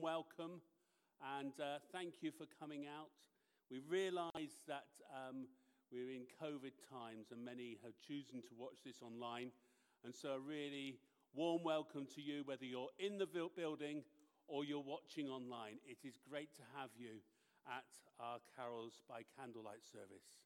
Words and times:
welcome 0.00 0.62
and 1.38 1.52
uh, 1.60 1.76
thank 1.92 2.22
you 2.22 2.30
for 2.30 2.46
coming 2.58 2.86
out. 2.86 3.10
We 3.70 3.80
realize 3.86 4.64
that 4.66 4.88
um, 5.12 5.46
we're 5.92 6.10
in 6.10 6.24
COVID 6.40 6.72
times 6.88 7.28
and 7.32 7.44
many 7.44 7.78
have 7.84 7.92
chosen 8.00 8.40
to 8.42 8.54
watch 8.56 8.78
this 8.84 9.02
online. 9.02 9.50
And 10.04 10.14
so, 10.14 10.30
a 10.30 10.40
really 10.40 10.98
warm 11.34 11.62
welcome 11.62 12.06
to 12.14 12.22
you, 12.22 12.42
whether 12.46 12.64
you're 12.64 12.88
in 12.98 13.18
the 13.18 13.26
building 13.26 14.02
or 14.48 14.64
you're 14.64 14.80
watching 14.80 15.28
online. 15.28 15.76
It 15.84 15.98
is 16.08 16.14
great 16.28 16.54
to 16.56 16.62
have 16.76 16.90
you 16.96 17.20
at 17.68 17.84
our 18.18 18.38
Carols 18.56 19.02
by 19.06 19.20
Candlelight 19.38 19.84
service. 19.84 20.40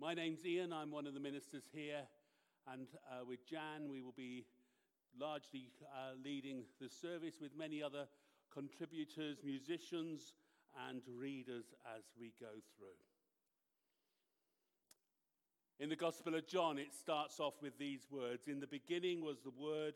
My 0.00 0.14
name's 0.14 0.44
Ian, 0.44 0.72
I'm 0.72 0.90
one 0.90 1.06
of 1.06 1.14
the 1.14 1.20
ministers 1.20 1.64
here, 1.72 2.02
and 2.70 2.88
uh, 3.08 3.24
with 3.24 3.48
Jan, 3.48 3.88
we 3.88 4.02
will 4.02 4.14
be 4.16 4.44
largely 5.18 5.70
uh, 5.84 6.12
leading 6.22 6.64
the 6.80 6.88
service 6.88 7.34
with 7.40 7.56
many 7.56 7.82
other 7.82 8.06
contributors, 8.52 9.38
musicians, 9.44 10.34
and 10.88 11.02
readers 11.08 11.64
as 11.96 12.04
we 12.18 12.32
go 12.40 12.52
through. 12.76 13.00
In 15.78 15.88
the 15.90 15.96
Gospel 15.96 16.34
of 16.34 16.46
John, 16.46 16.78
it 16.78 16.94
starts 16.94 17.38
off 17.38 17.54
with 17.60 17.78
these 17.78 18.06
words 18.10 18.48
In 18.48 18.60
the 18.60 18.66
beginning 18.66 19.22
was 19.22 19.40
the 19.40 19.50
Word, 19.50 19.94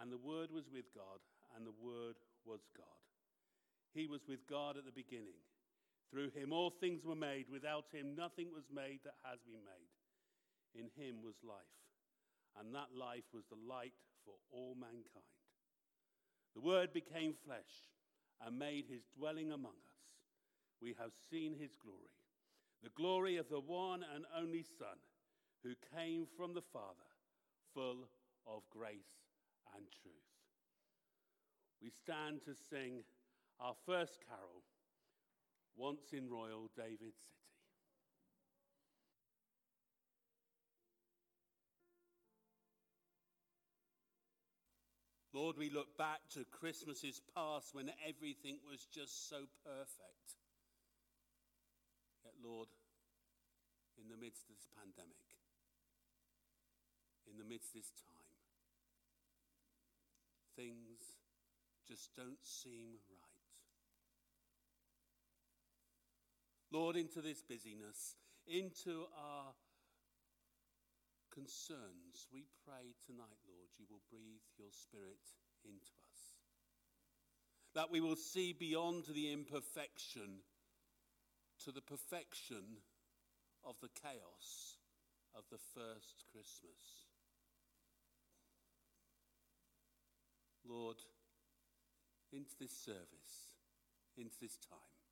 and 0.00 0.12
the 0.12 0.18
Word 0.18 0.50
was 0.52 0.68
with 0.72 0.92
God, 0.94 1.20
and 1.56 1.66
the 1.66 1.78
Word 1.80 2.16
was 2.44 2.60
God. 2.76 2.86
He 3.94 4.06
was 4.06 4.26
with 4.28 4.46
God 4.48 4.76
at 4.76 4.84
the 4.84 4.92
beginning. 4.92 5.40
Through 6.10 6.30
him 6.30 6.52
all 6.52 6.70
things 6.70 7.04
were 7.04 7.16
made. 7.16 7.46
Without 7.50 7.86
him 7.90 8.14
nothing 8.14 8.52
was 8.52 8.64
made 8.72 9.00
that 9.04 9.14
has 9.24 9.38
been 9.46 9.64
made. 9.64 9.90
In 10.74 10.90
him 10.94 11.22
was 11.22 11.34
life, 11.42 11.78
and 12.58 12.74
that 12.74 12.94
life 12.94 13.24
was 13.32 13.44
the 13.48 13.58
light 13.68 13.94
for 14.24 14.34
all 14.50 14.74
mankind. 14.78 15.34
The 16.54 16.60
Word 16.60 16.92
became 16.92 17.34
flesh 17.44 17.90
and 18.44 18.58
made 18.58 18.84
his 18.88 19.02
dwelling 19.16 19.52
among 19.52 19.72
us. 19.72 20.00
We 20.80 20.94
have 20.98 21.12
seen 21.30 21.54
his 21.58 21.74
glory, 21.82 22.14
the 22.82 22.90
glory 22.90 23.36
of 23.36 23.48
the 23.48 23.60
one 23.60 24.04
and 24.14 24.24
only 24.36 24.62
Son 24.62 24.98
who 25.62 25.74
came 25.96 26.26
from 26.36 26.54
the 26.54 26.62
Father, 26.72 27.08
full 27.72 28.08
of 28.46 28.62
grace 28.70 29.24
and 29.74 29.84
truth. 30.02 30.14
We 31.82 31.90
stand 31.90 32.42
to 32.44 32.54
sing 32.54 33.02
our 33.60 33.74
first 33.86 34.18
carol, 34.28 34.62
Once 35.76 36.12
in 36.12 36.28
Royal 36.28 36.70
David 36.76 37.14
City. 37.16 37.43
Lord, 45.34 45.58
we 45.58 45.68
look 45.68 45.98
back 45.98 46.20
to 46.30 46.46
Christmases 46.52 47.20
past 47.34 47.74
when 47.74 47.90
everything 48.06 48.58
was 48.70 48.86
just 48.94 49.28
so 49.28 49.50
perfect. 49.66 50.38
Yet, 52.24 52.34
Lord, 52.38 52.68
in 53.98 54.08
the 54.08 54.16
midst 54.16 54.44
of 54.44 54.54
this 54.54 54.68
pandemic, 54.78 55.26
in 57.26 57.36
the 57.36 57.44
midst 57.44 57.74
of 57.74 57.82
this 57.82 57.90
time, 57.98 58.38
things 60.54 61.18
just 61.88 62.14
don't 62.14 62.38
seem 62.42 63.02
right. 63.10 63.34
Lord, 66.70 66.94
into 66.94 67.20
this 67.20 67.42
busyness, 67.42 68.14
into 68.46 69.06
our 69.18 69.50
concerns, 71.34 72.30
we 72.32 72.46
pray 72.64 72.94
tonight, 73.04 73.42
Lord, 73.50 73.68
you 73.78 73.86
will 73.90 74.02
breathe 74.10 74.46
your 74.56 74.70
spirit 74.70 75.20
into 75.64 75.90
us. 76.06 76.22
That 77.74 77.90
we 77.90 78.00
will 78.00 78.16
see 78.16 78.52
beyond 78.52 79.04
the 79.12 79.32
imperfection 79.32 80.46
to 81.64 81.72
the 81.72 81.82
perfection 81.82 82.78
of 83.64 83.74
the 83.82 83.90
chaos 84.00 84.78
of 85.34 85.42
the 85.50 85.58
first 85.74 86.24
Christmas. 86.30 87.10
Lord, 90.64 90.96
into 92.32 92.54
this 92.60 92.72
service, 92.72 93.58
into 94.16 94.36
this 94.40 94.56
time, 94.70 95.02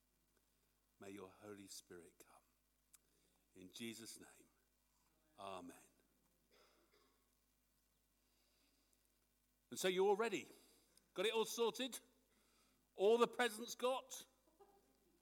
may 1.02 1.12
your 1.12 1.30
Holy 1.42 1.68
Spirit 1.68 2.14
come. 2.22 3.60
In 3.60 3.68
Jesus' 3.74 4.18
name, 4.18 4.48
Amen. 5.42 5.81
And 9.72 9.78
so 9.78 9.88
you're 9.88 10.06
all 10.06 10.16
ready. 10.16 10.46
Got 11.16 11.24
it 11.24 11.32
all 11.34 11.46
sorted? 11.46 11.98
All 12.94 13.16
the 13.16 13.26
presents 13.26 13.74
got? 13.74 14.04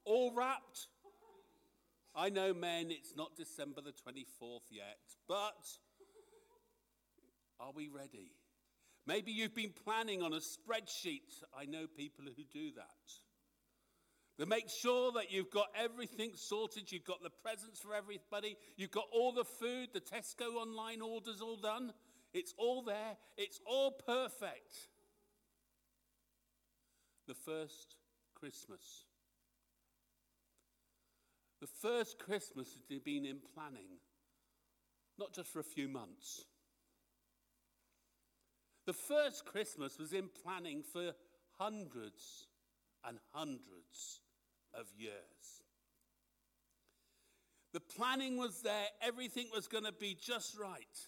All 0.03 0.33
wrapped? 0.35 0.89
I 2.13 2.27
know, 2.27 2.53
men, 2.53 2.87
it's 2.91 3.15
not 3.15 3.37
December 3.37 3.79
the 3.79 3.93
24th 3.93 4.67
yet, 4.69 4.99
but 5.25 5.55
are 7.61 7.71
we 7.73 7.87
ready? 7.87 8.33
Maybe 9.07 9.31
you've 9.31 9.55
been 9.55 9.71
planning 9.85 10.21
on 10.21 10.33
a 10.33 10.41
spreadsheet. 10.41 11.31
I 11.57 11.63
know 11.63 11.87
people 11.87 12.25
who 12.25 12.43
do 12.51 12.73
that. 12.75 13.13
They 14.37 14.43
make 14.43 14.67
sure 14.67 15.13
that 15.13 15.31
you've 15.31 15.49
got 15.49 15.67
everything 15.81 16.31
sorted. 16.35 16.91
You've 16.91 17.05
got 17.05 17.23
the 17.23 17.29
presents 17.29 17.79
for 17.79 17.95
everybody. 17.95 18.57
You've 18.75 18.91
got 18.91 19.07
all 19.13 19.31
the 19.31 19.45
food, 19.45 19.91
the 19.93 20.01
Tesco 20.01 20.55
online 20.55 20.99
orders 21.01 21.39
all 21.39 21.55
done. 21.55 21.93
It's 22.33 22.53
all 22.57 22.81
there, 22.81 23.17
it's 23.37 23.59
all 23.65 23.91
perfect. 23.91 24.87
The 27.27 27.33
first 27.33 27.95
Christmas. 28.35 29.05
The 31.59 31.67
first 31.67 32.17
Christmas 32.17 32.75
had 32.89 33.03
been 33.03 33.25
in 33.25 33.37
planning, 33.53 33.99
not 35.19 35.33
just 35.33 35.49
for 35.49 35.59
a 35.59 35.63
few 35.63 35.87
months. 35.87 36.45
The 38.87 38.93
first 38.93 39.45
Christmas 39.45 39.99
was 39.99 40.11
in 40.11 40.29
planning 40.43 40.81
for 40.81 41.11
hundreds 41.59 42.47
and 43.05 43.19
hundreds 43.31 44.21
of 44.73 44.87
years. 44.97 45.61
The 47.73 47.79
planning 47.79 48.37
was 48.37 48.61
there, 48.63 48.87
everything 49.01 49.47
was 49.53 49.67
going 49.67 49.85
to 49.85 49.93
be 49.93 50.17
just 50.19 50.57
right. 50.59 51.07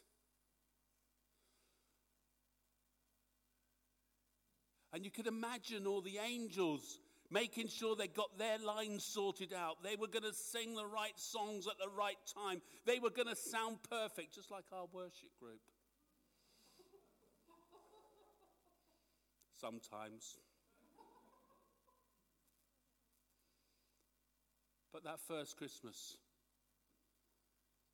And 4.93 5.03
you 5.03 5.09
could 5.09 5.27
imagine 5.27 5.87
all 5.87 6.01
the 6.01 6.19
angels 6.23 6.99
making 7.31 7.67
sure 7.67 7.95
they 7.95 8.07
got 8.07 8.37
their 8.37 8.59
lines 8.59 9.03
sorted 9.03 9.51
out. 9.53 9.81
They 9.83 9.95
were 9.95 10.07
going 10.07 10.23
to 10.23 10.33
sing 10.33 10.75
the 10.75 10.85
right 10.85 11.17
songs 11.19 11.65
at 11.67 11.79
the 11.79 11.89
right 11.89 12.17
time. 12.35 12.61
They 12.85 12.99
were 12.99 13.09
going 13.09 13.27
to 13.27 13.35
sound 13.35 13.77
perfect, 13.89 14.35
just 14.35 14.51
like 14.51 14.65
our 14.71 14.85
worship 14.93 15.31
group. 15.39 15.59
Sometimes. 19.59 20.37
But 24.91 25.03
that 25.05 25.19
first 25.27 25.57
Christmas, 25.57 26.17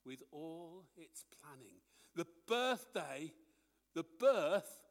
with 0.06 0.20
all 0.32 0.84
its 0.98 1.24
planning, 1.42 1.78
the 2.14 2.26
birthday, 2.46 3.32
the 3.96 4.04
birth 4.20 4.82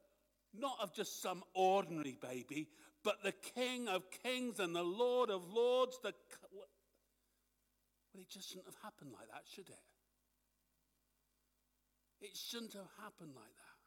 not 0.54 0.76
of 0.82 0.94
just 0.94 1.22
some 1.22 1.42
ordinary 1.54 2.16
baby, 2.20 2.69
but 3.04 3.22
the 3.22 3.32
King 3.32 3.88
of 3.88 4.10
kings 4.22 4.59
and 4.59 4.75
the 4.75 4.82
Lord 4.82 5.31
of 5.31 5.48
lords. 5.53 5.98
The, 6.03 6.12
well, 6.53 6.69
it 8.14 8.28
just 8.28 8.48
shouldn't 8.48 8.66
have 8.66 8.82
happened 8.82 9.12
like 9.12 9.28
that, 9.31 9.44
should 9.47 9.69
it? 9.69 9.84
It 12.20 12.37
shouldn't 12.37 12.75
have 12.75 12.91
happened 12.98 13.32
like 13.37 13.54
that. 13.54 13.78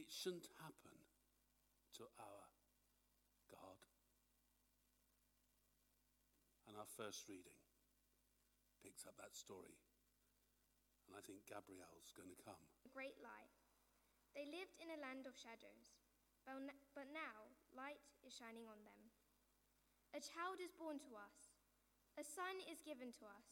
It 0.00 0.08
shouldn't 0.08 0.48
happen 0.60 0.96
to 2.00 2.04
our 2.20 2.42
God. 3.52 3.80
And 6.68 6.76
our 6.76 6.88
first 6.96 7.28
reading 7.28 7.56
picks 8.82 9.04
up 9.04 9.16
that 9.20 9.36
story. 9.36 9.76
And 11.08 11.16
I 11.16 11.20
think 11.24 11.44
Gabrielle's 11.48 12.12
going 12.16 12.32
to 12.32 12.40
come. 12.44 12.60
A 12.84 12.92
great 12.92 13.16
light 13.22 13.55
they 14.36 14.44
lived 14.44 14.76
in 14.76 14.92
a 14.92 15.00
land 15.00 15.24
of 15.24 15.32
shadows, 15.32 15.96
but 16.92 17.08
now 17.08 17.48
light 17.72 18.04
is 18.20 18.36
shining 18.36 18.68
on 18.68 18.76
them. 18.84 19.00
A 20.12 20.20
child 20.20 20.60
is 20.60 20.76
born 20.76 21.00
to 21.08 21.16
us, 21.16 21.56
a 22.20 22.24
son 22.24 22.60
is 22.68 22.84
given 22.84 23.08
to 23.16 23.24
us, 23.24 23.48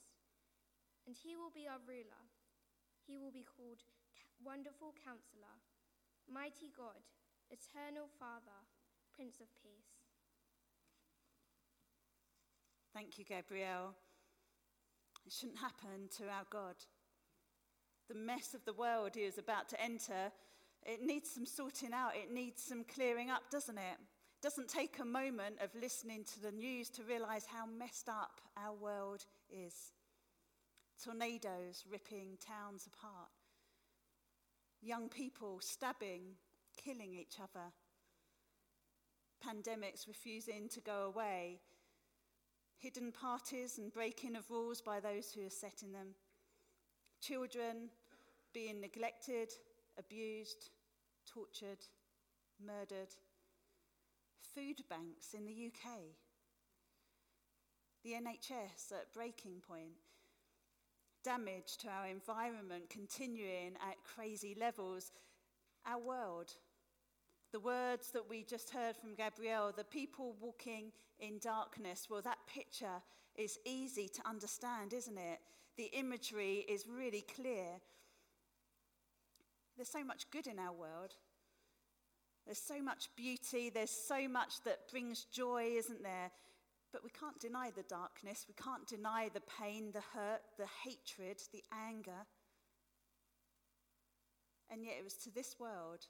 and 1.09 1.17
he 1.17 1.41
will 1.41 1.51
be 1.51 1.65
our 1.65 1.81
ruler. 1.89 2.29
He 3.09 3.17
will 3.17 3.33
be 3.33 3.45
called 3.45 3.85
Wonderful 4.45 4.93
Counselor, 5.01 5.57
Mighty 6.29 6.73
God, 6.73 7.05
Eternal 7.49 8.09
Father, 8.21 8.65
Prince 9.13 9.41
of 9.41 9.49
Peace. 9.61 10.05
Thank 12.95 13.19
you, 13.19 13.25
Gabrielle. 13.25 13.97
It 15.27 15.33
shouldn't 15.33 15.59
happen 15.59 16.09
to 16.17 16.25
our 16.29 16.47
God. 16.49 16.77
The 18.09 18.15
mess 18.15 18.55
of 18.55 18.65
the 18.65 18.73
world 18.73 19.13
he 19.15 19.23
is 19.23 19.39
about 19.39 19.69
to 19.71 19.81
enter 19.81 20.33
It 20.85 21.03
needs 21.03 21.31
some 21.31 21.47
sorting 21.47 21.93
out, 21.93 22.13
it 22.15 22.33
needs 22.33 22.63
some 22.63 22.85
clearing 22.85 23.31
up, 23.31 23.43
doesn't 23.51 23.79
it? 23.79 23.97
It 23.99 24.43
Doesn't 24.43 24.69
take 24.69 24.99
a 24.99 25.05
moment 25.05 25.57
of 25.63 25.71
listening 25.81 26.25
to 26.25 26.41
the 26.43 26.53
news 26.53 26.91
to 26.91 27.03
realize 27.03 27.47
how 27.47 27.65
messed 27.67 28.09
up 28.09 28.41
our 28.57 28.75
world 28.75 29.25
is. 29.51 29.93
Tornadoes 31.03 31.85
ripping 31.91 32.37
towns 32.47 32.87
apart, 32.87 33.31
young 34.81 35.09
people 35.09 35.59
stabbing, 35.61 36.37
killing 36.77 37.15
each 37.15 37.41
other, 37.41 37.73
pandemics 39.45 40.07
refusing 40.07 40.69
to 40.69 40.81
go 40.81 41.13
away, 41.15 41.61
hidden 42.79 43.11
parties 43.11 43.79
and 43.79 43.93
breaking 43.93 44.37
of 44.37 44.51
rules 44.51 44.81
by 44.81 45.01
those 45.01 45.33
who 45.33 45.47
are 45.47 45.51
setting 45.51 45.93
them, 45.93 46.09
children 47.21 47.89
being 48.53 48.81
neglected, 48.81 49.51
abused, 49.99 50.71
tortured, 51.27 51.79
murdered, 52.65 53.15
food 54.55 54.83
banks 54.89 55.35
in 55.35 55.47
the 55.47 55.67
UK, 55.67 55.91
the 58.05 58.13
NHS 58.13 58.93
at 58.93 59.13
breaking 59.15 59.63
point, 59.67 59.97
damage 61.25 61.79
to 61.79 61.89
our 61.89 62.07
environment 62.07 62.91
continuing 62.91 63.73
at 63.81 63.97
crazy 64.05 64.55
levels, 64.59 65.13
our 65.87 65.99
world. 65.99 66.53
The 67.53 67.61
words 67.61 68.11
that 68.11 68.29
we 68.29 68.43
just 68.43 68.71
heard 68.71 68.97
from 68.97 69.15
Gabrielle, 69.15 69.73
the 69.75 69.85
people 69.85 70.37
walking 70.41 70.93
in 71.19 71.39
darkness, 71.39 72.09
well, 72.11 72.21
that 72.23 72.39
picture 72.53 73.01
is 73.37 73.59
easy 73.65 74.09
to 74.09 74.29
understand, 74.29 74.93
isn't 74.93 75.19
it? 75.19 75.39
The 75.77 75.91
imagery 75.93 76.65
is 76.69 76.87
really 76.87 77.25
clear. 77.35 77.81
There's 79.77 79.91
so 79.91 80.05
much 80.05 80.31
good 80.31 80.47
in 80.47 80.59
our 80.59 80.73
world. 80.73 81.15
There's 82.45 82.59
so 82.59 82.83
much 82.83 83.09
beauty. 83.17 83.71
There's 83.71 83.91
so 83.91 84.29
much 84.29 84.63
that 84.65 84.89
brings 84.91 85.25
joy, 85.25 85.73
isn't 85.77 86.03
there? 86.03 86.31
But 86.93 87.03
we 87.03 87.11
can't 87.11 87.41
deny 87.41 87.71
the 87.75 87.83
darkness. 87.83 88.47
We 88.47 88.55
can't 88.55 88.87
deny 88.87 89.31
the 89.33 89.43
pain, 89.61 89.91
the 89.93 90.03
hurt, 90.15 90.43
the 90.59 90.69
hatred, 90.85 91.43
the 91.53 91.65
anger. 91.89 92.27
And 94.71 94.85
yet 94.85 94.95
it 94.99 95.05
was 95.05 95.15
to 95.15 95.31
this 95.31 95.57
world 95.59 96.07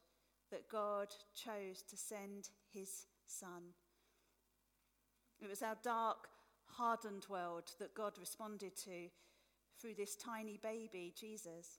that 0.50 0.68
God 0.68 1.08
chose 1.34 1.82
to 1.88 1.96
send 1.96 2.50
his 2.72 3.06
son. 3.26 3.74
It 5.40 5.48
was 5.48 5.62
our 5.62 5.76
dark, 5.82 6.28
hardened 6.66 7.26
world 7.28 7.72
that 7.78 7.94
God 7.94 8.18
responded 8.18 8.76
to 8.84 9.08
through 9.80 9.94
this 9.94 10.16
tiny 10.16 10.58
baby, 10.62 11.12
Jesus. 11.18 11.78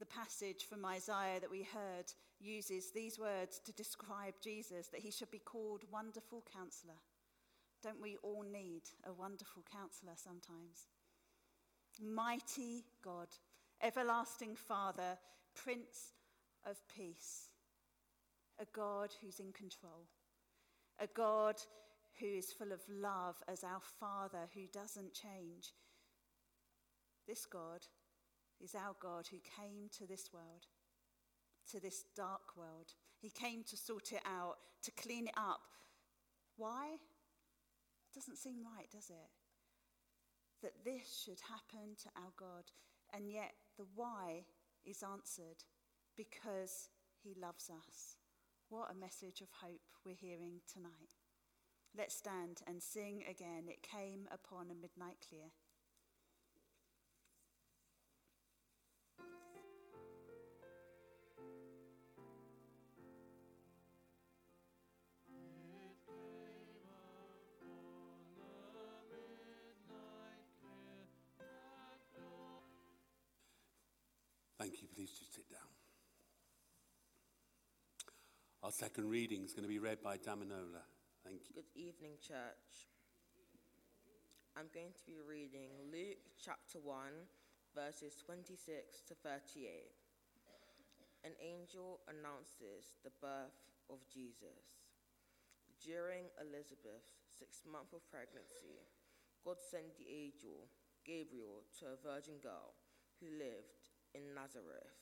The 0.00 0.06
passage 0.06 0.66
from 0.68 0.84
Isaiah 0.84 1.40
that 1.40 1.50
we 1.50 1.62
heard 1.62 2.12
uses 2.40 2.90
these 2.90 3.18
words 3.18 3.60
to 3.64 3.72
describe 3.72 4.34
Jesus 4.42 4.88
that 4.88 5.00
he 5.00 5.10
should 5.10 5.30
be 5.30 5.38
called 5.38 5.82
Wonderful 5.90 6.42
Counselor. 6.52 6.98
Don't 7.82 8.02
we 8.02 8.16
all 8.22 8.42
need 8.42 8.82
a 9.06 9.12
wonderful 9.12 9.62
counselor 9.70 10.14
sometimes? 10.16 10.88
Mighty 12.02 12.84
God, 13.04 13.28
everlasting 13.82 14.56
Father, 14.56 15.18
Prince 15.54 16.14
of 16.68 16.76
Peace, 16.88 17.50
a 18.60 18.64
God 18.72 19.10
who's 19.20 19.38
in 19.38 19.52
control, 19.52 20.08
a 20.98 21.06
God 21.06 21.56
who 22.18 22.26
is 22.26 22.52
full 22.52 22.72
of 22.72 22.80
love 22.88 23.36
as 23.48 23.62
our 23.64 23.80
Father 24.00 24.48
who 24.54 24.62
doesn't 24.72 25.12
change. 25.12 25.72
This 27.26 27.46
God 27.46 27.86
is 28.64 28.74
our 28.74 28.96
God 28.98 29.26
who 29.30 29.36
came 29.44 29.90
to 29.98 30.06
this 30.06 30.30
world, 30.32 30.66
to 31.70 31.80
this 31.80 32.04
dark 32.16 32.56
world. 32.56 32.94
He 33.20 33.28
came 33.28 33.62
to 33.64 33.76
sort 33.76 34.12
it 34.12 34.22
out, 34.24 34.56
to 34.82 34.90
clean 34.92 35.26
it 35.26 35.34
up. 35.36 35.60
Why? 36.56 36.96
Doesn't 38.14 38.38
seem 38.38 38.64
right, 38.64 38.90
does 38.90 39.10
it? 39.10 39.30
That 40.62 40.84
this 40.84 41.22
should 41.24 41.40
happen 41.40 41.94
to 42.02 42.08
our 42.16 42.32
God. 42.38 42.64
And 43.12 43.30
yet 43.30 43.52
the 43.76 43.86
why 43.94 44.44
is 44.84 45.02
answered 45.02 45.62
because 46.16 46.88
he 47.22 47.34
loves 47.40 47.70
us. 47.70 48.16
What 48.70 48.90
a 48.90 48.98
message 48.98 49.42
of 49.42 49.48
hope 49.62 49.82
we're 50.06 50.14
hearing 50.14 50.60
tonight. 50.72 51.20
Let's 51.96 52.16
stand 52.16 52.62
and 52.66 52.82
sing 52.82 53.24
again. 53.28 53.64
It 53.68 53.82
came 53.82 54.26
upon 54.32 54.70
a 54.70 54.74
midnight 54.74 55.18
clear. 55.28 55.52
Our 78.64 78.72
second 78.72 79.12
reading 79.12 79.44
is 79.44 79.52
going 79.52 79.68
to 79.68 79.68
be 79.68 79.76
read 79.76 80.00
by 80.00 80.16
Daminola. 80.16 80.88
Thank 81.20 81.52
you. 81.52 81.60
Good 81.60 81.68
evening, 81.76 82.16
church. 82.16 82.88
I'm 84.56 84.72
going 84.72 84.96
to 84.96 85.04
be 85.04 85.20
reading 85.20 85.68
Luke 85.92 86.24
chapter 86.40 86.80
1, 86.80 86.96
verses 87.76 88.16
26 88.24 89.04
to 89.04 89.12
38. 89.20 89.68
An 91.28 91.36
angel 91.44 92.08
announces 92.08 92.96
the 93.04 93.12
birth 93.20 93.52
of 93.92 94.00
Jesus. 94.08 94.80
During 95.84 96.32
Elizabeth's 96.40 97.20
sixth 97.28 97.68
month 97.68 97.92
of 97.92 98.00
pregnancy, 98.08 98.80
God 99.44 99.60
sent 99.60 99.92
the 100.00 100.08
angel 100.08 100.72
Gabriel 101.04 101.68
to 101.84 101.92
a 101.92 102.00
virgin 102.00 102.40
girl 102.40 102.72
who 103.20 103.28
lived 103.28 103.92
in 104.16 104.32
Nazareth, 104.32 104.96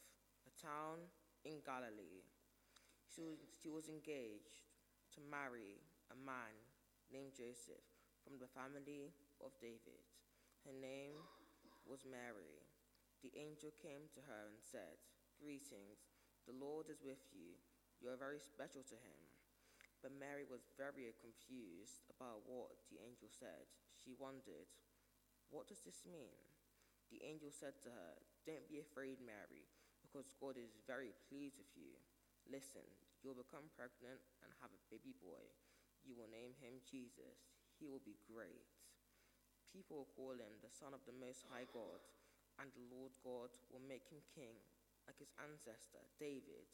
a 0.50 0.52
town 0.58 1.06
in 1.46 1.62
Galilee. 1.62 2.26
She 3.12 3.20
was, 3.20 3.44
she 3.60 3.68
was 3.68 3.92
engaged 3.92 4.64
to 5.12 5.20
marry 5.20 5.76
a 6.08 6.16
man 6.16 6.56
named 7.12 7.36
Joseph 7.36 7.84
from 8.24 8.40
the 8.40 8.48
family 8.48 9.12
of 9.44 9.52
David. 9.60 10.00
Her 10.64 10.72
name 10.72 11.20
was 11.84 12.08
Mary. 12.08 12.56
The 13.20 13.36
angel 13.36 13.68
came 13.76 14.08
to 14.16 14.24
her 14.24 14.48
and 14.48 14.64
said, 14.64 14.96
Greetings, 15.36 16.08
the 16.48 16.56
Lord 16.56 16.88
is 16.88 17.04
with 17.04 17.20
you. 17.36 17.52
You 18.00 18.08
are 18.08 18.16
very 18.16 18.40
special 18.40 18.80
to 18.88 18.96
him. 18.96 19.20
But 20.00 20.16
Mary 20.16 20.48
was 20.48 20.72
very 20.80 21.12
confused 21.20 22.08
about 22.08 22.48
what 22.48 22.80
the 22.88 22.96
angel 23.04 23.28
said. 23.28 23.68
She 23.92 24.16
wondered, 24.16 24.72
What 25.52 25.68
does 25.68 25.84
this 25.84 26.08
mean? 26.08 26.32
The 27.12 27.20
angel 27.28 27.52
said 27.52 27.76
to 27.84 27.92
her, 27.92 28.16
Don't 28.48 28.72
be 28.72 28.80
afraid, 28.80 29.20
Mary, 29.20 29.68
because 30.00 30.32
God 30.40 30.56
is 30.56 30.80
very 30.88 31.12
pleased 31.28 31.60
with 31.60 31.70
you. 31.76 31.92
Listen, 32.52 32.84
you'll 33.24 33.40
become 33.40 33.72
pregnant 33.72 34.20
and 34.44 34.52
have 34.60 34.68
a 34.76 34.86
baby 34.92 35.16
boy. 35.16 35.40
You 36.04 36.12
will 36.12 36.28
name 36.28 36.52
him 36.60 36.84
Jesus. 36.84 37.48
He 37.80 37.88
will 37.88 38.04
be 38.04 38.20
great. 38.28 38.68
People 39.72 40.04
will 40.04 40.12
call 40.12 40.36
him 40.36 40.60
the 40.60 40.68
Son 40.68 40.92
of 40.92 41.00
the 41.08 41.16
Most 41.16 41.48
High 41.48 41.64
God, 41.72 42.04
and 42.60 42.68
the 42.76 42.84
Lord 42.92 43.16
God 43.24 43.56
will 43.72 43.80
make 43.80 44.04
him 44.12 44.20
king, 44.36 44.52
like 45.08 45.16
his 45.16 45.32
ancestor, 45.40 46.04
David. 46.20 46.68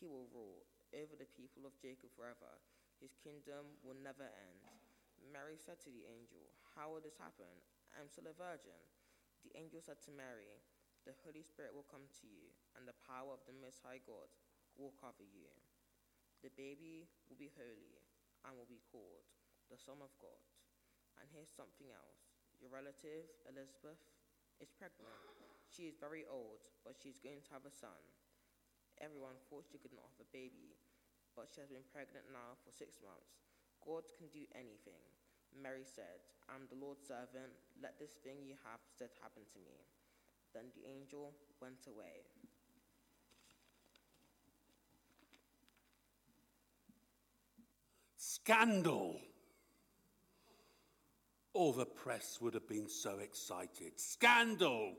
He 0.00 0.08
will 0.08 0.32
rule 0.32 0.64
over 0.96 1.12
the 1.12 1.28
people 1.36 1.68
of 1.68 1.76
Jacob 1.76 2.08
forever. 2.16 2.56
His 2.96 3.12
kingdom 3.20 3.76
will 3.84 4.00
never 4.00 4.24
end. 4.24 4.64
Mary 5.28 5.60
said 5.60 5.76
to 5.84 5.92
the 5.92 6.08
angel, 6.08 6.48
How 6.72 6.88
will 6.88 7.04
this 7.04 7.20
happen? 7.20 7.52
I'm 7.92 8.08
still 8.08 8.32
a 8.32 8.40
virgin. 8.40 8.80
The 9.44 9.52
angel 9.60 9.84
said 9.84 10.00
to 10.08 10.16
Mary, 10.16 10.56
The 11.04 11.12
Holy 11.20 11.44
Spirit 11.44 11.76
will 11.76 11.84
come 11.84 12.08
to 12.08 12.24
you, 12.24 12.48
and 12.80 12.88
the 12.88 12.96
power 13.04 13.36
of 13.36 13.44
the 13.44 13.52
Most 13.60 13.84
High 13.84 14.00
God 14.08 14.32
will 14.78 14.94
cover 14.96 15.26
you. 15.26 15.50
The 16.40 16.54
baby 16.54 17.10
will 17.26 17.36
be 17.36 17.50
holy 17.58 17.98
and 18.46 18.54
will 18.54 18.70
be 18.70 18.80
called 18.88 19.26
the 19.68 19.76
Son 19.76 19.98
of 19.98 20.14
God. 20.22 20.40
And 21.18 21.26
here's 21.34 21.50
something 21.50 21.90
else 21.90 22.22
your 22.62 22.70
relative, 22.70 23.26
Elizabeth, 23.46 23.98
is 24.58 24.70
pregnant. 24.74 25.14
She 25.70 25.86
is 25.86 25.98
very 26.00 26.26
old, 26.26 26.62
but 26.82 26.98
she's 26.98 27.22
going 27.22 27.42
to 27.46 27.54
have 27.54 27.62
a 27.68 27.74
son. 27.74 28.02
Everyone 28.98 29.38
thought 29.46 29.70
she 29.70 29.78
could 29.78 29.94
not 29.94 30.10
have 30.10 30.26
a 30.26 30.34
baby, 30.34 30.74
but 31.38 31.54
she 31.54 31.62
has 31.62 31.70
been 31.70 31.86
pregnant 31.94 32.26
now 32.34 32.58
for 32.66 32.74
six 32.74 32.98
months. 32.98 33.38
God 33.78 34.02
can 34.18 34.26
do 34.34 34.42
anything. 34.58 34.98
Mary 35.54 35.86
said, 35.86 36.18
I'm 36.50 36.66
the 36.66 36.80
Lord's 36.82 37.06
servant. 37.06 37.54
Let 37.78 37.94
this 38.02 38.18
thing 38.26 38.42
you 38.42 38.58
have 38.66 38.82
said 38.90 39.14
happen 39.22 39.46
to 39.54 39.58
me. 39.62 39.78
Then 40.50 40.74
the 40.74 40.88
angel 40.88 41.30
went 41.62 41.86
away. 41.86 42.26
Scandal! 48.48 49.20
All 51.52 51.74
the 51.74 51.84
press 51.84 52.38
would 52.40 52.54
have 52.54 52.66
been 52.66 52.88
so 52.88 53.18
excited. 53.18 54.00
Scandal! 54.00 54.94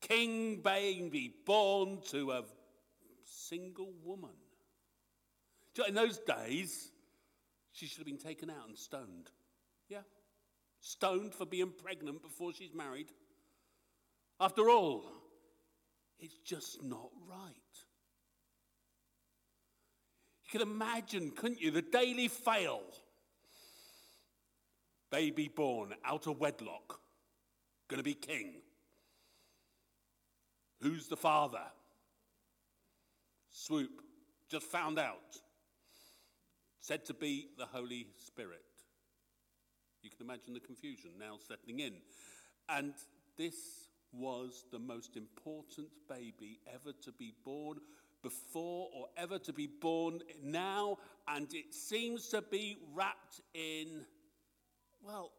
king 0.00 0.62
baby 0.62 1.32
born 1.46 2.00
to 2.10 2.32
a 2.32 2.42
single 3.24 3.92
woman. 4.02 4.34
In 5.86 5.94
those 5.94 6.18
days, 6.18 6.90
she 7.70 7.86
should 7.86 7.98
have 7.98 8.06
been 8.06 8.18
taken 8.18 8.50
out 8.50 8.66
and 8.66 8.76
stoned. 8.76 9.30
Yeah? 9.88 10.02
Stoned 10.80 11.34
for 11.34 11.46
being 11.46 11.70
pregnant 11.70 12.20
before 12.20 12.52
she's 12.52 12.74
married. 12.74 13.12
After 14.40 14.68
all, 14.68 15.04
it's 16.18 16.38
just 16.38 16.82
not 16.82 17.10
right. 17.28 17.65
Can 20.56 20.66
imagine, 20.66 21.32
couldn't 21.32 21.60
you, 21.60 21.70
the 21.70 21.82
daily 21.82 22.28
fail. 22.28 22.80
Baby 25.10 25.48
born 25.54 25.92
out 26.02 26.26
of 26.26 26.40
wedlock, 26.40 26.98
going 27.88 27.98
to 27.98 28.02
be 28.02 28.14
king. 28.14 28.54
Who's 30.80 31.08
the 31.08 31.16
father? 31.16 31.60
Swoop, 33.50 34.00
just 34.48 34.64
found 34.64 34.98
out. 34.98 35.36
Said 36.80 37.04
to 37.04 37.12
be 37.12 37.48
the 37.58 37.66
Holy 37.66 38.06
Spirit. 38.26 38.64
You 40.02 40.08
can 40.08 40.24
imagine 40.24 40.54
the 40.54 40.60
confusion 40.60 41.10
now 41.20 41.36
settling 41.46 41.80
in. 41.80 41.96
And 42.70 42.94
this 43.36 43.90
was 44.10 44.64
the 44.72 44.78
most 44.78 45.18
important 45.18 45.88
baby 46.08 46.60
ever 46.72 46.94
to 47.02 47.12
be 47.12 47.34
born 47.44 47.76
before 48.26 48.88
or 48.92 49.06
ever 49.16 49.38
to 49.38 49.52
be 49.52 49.68
born 49.68 50.20
now, 50.42 50.98
and 51.28 51.46
it 51.54 51.72
seems 51.72 52.26
to 52.30 52.42
be 52.42 52.76
wrapped 52.92 53.40
in, 53.54 54.04
well, 55.00 55.30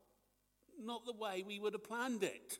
not 0.81 1.05
the 1.05 1.11
way 1.11 1.43
we 1.45 1.59
would 1.59 1.73
have 1.73 1.83
planned 1.83 2.23
it. 2.23 2.57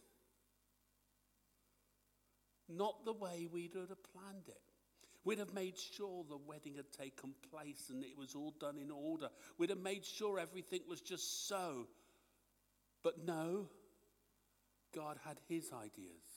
Not 2.67 3.05
the 3.05 3.13
way 3.13 3.47
we 3.49 3.71
would 3.73 3.87
have 3.87 4.03
planned 4.11 4.49
it. 4.49 4.59
We'd 5.23 5.39
have 5.39 5.53
made 5.53 5.77
sure 5.77 6.25
the 6.27 6.37
wedding 6.45 6.75
had 6.75 6.91
taken 6.91 7.33
place 7.49 7.89
and 7.89 8.03
it 8.03 8.17
was 8.17 8.35
all 8.35 8.53
done 8.59 8.77
in 8.77 8.91
order. 8.91 9.29
We'd 9.57 9.69
have 9.69 9.79
made 9.79 10.03
sure 10.05 10.39
everything 10.39 10.81
was 10.89 10.99
just 10.99 11.47
so. 11.47 11.87
But 13.01 13.25
no, 13.25 13.69
God 14.93 15.19
had 15.25 15.37
his 15.47 15.71
ideas. 15.71 16.27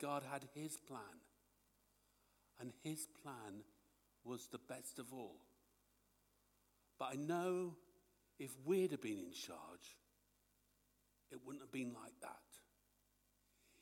God 0.00 0.22
had 0.30 0.44
his 0.54 0.76
plan. 0.76 1.00
And 2.62 2.72
his 2.84 3.08
plan 3.22 3.64
was 4.24 4.46
the 4.46 4.60
best 4.68 5.00
of 5.00 5.12
all. 5.12 5.40
But 6.96 7.08
I 7.12 7.16
know 7.16 7.74
if 8.38 8.52
we'd 8.64 8.92
have 8.92 9.02
been 9.02 9.18
in 9.18 9.32
charge, 9.32 9.96
it 11.32 11.40
wouldn't 11.44 11.64
have 11.64 11.72
been 11.72 11.92
like 11.92 12.12
that. 12.20 12.38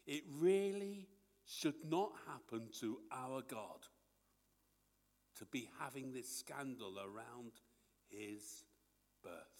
It 0.07 0.23
really 0.39 1.09
should 1.47 1.85
not 1.85 2.13
happen 2.27 2.69
to 2.81 3.01
our 3.13 3.43
God 3.43 3.87
to 5.39 5.45
be 5.45 5.69
having 5.79 6.13
this 6.13 6.35
scandal 6.35 6.97
around 6.99 7.53
his 8.09 8.65
birth. 9.23 9.60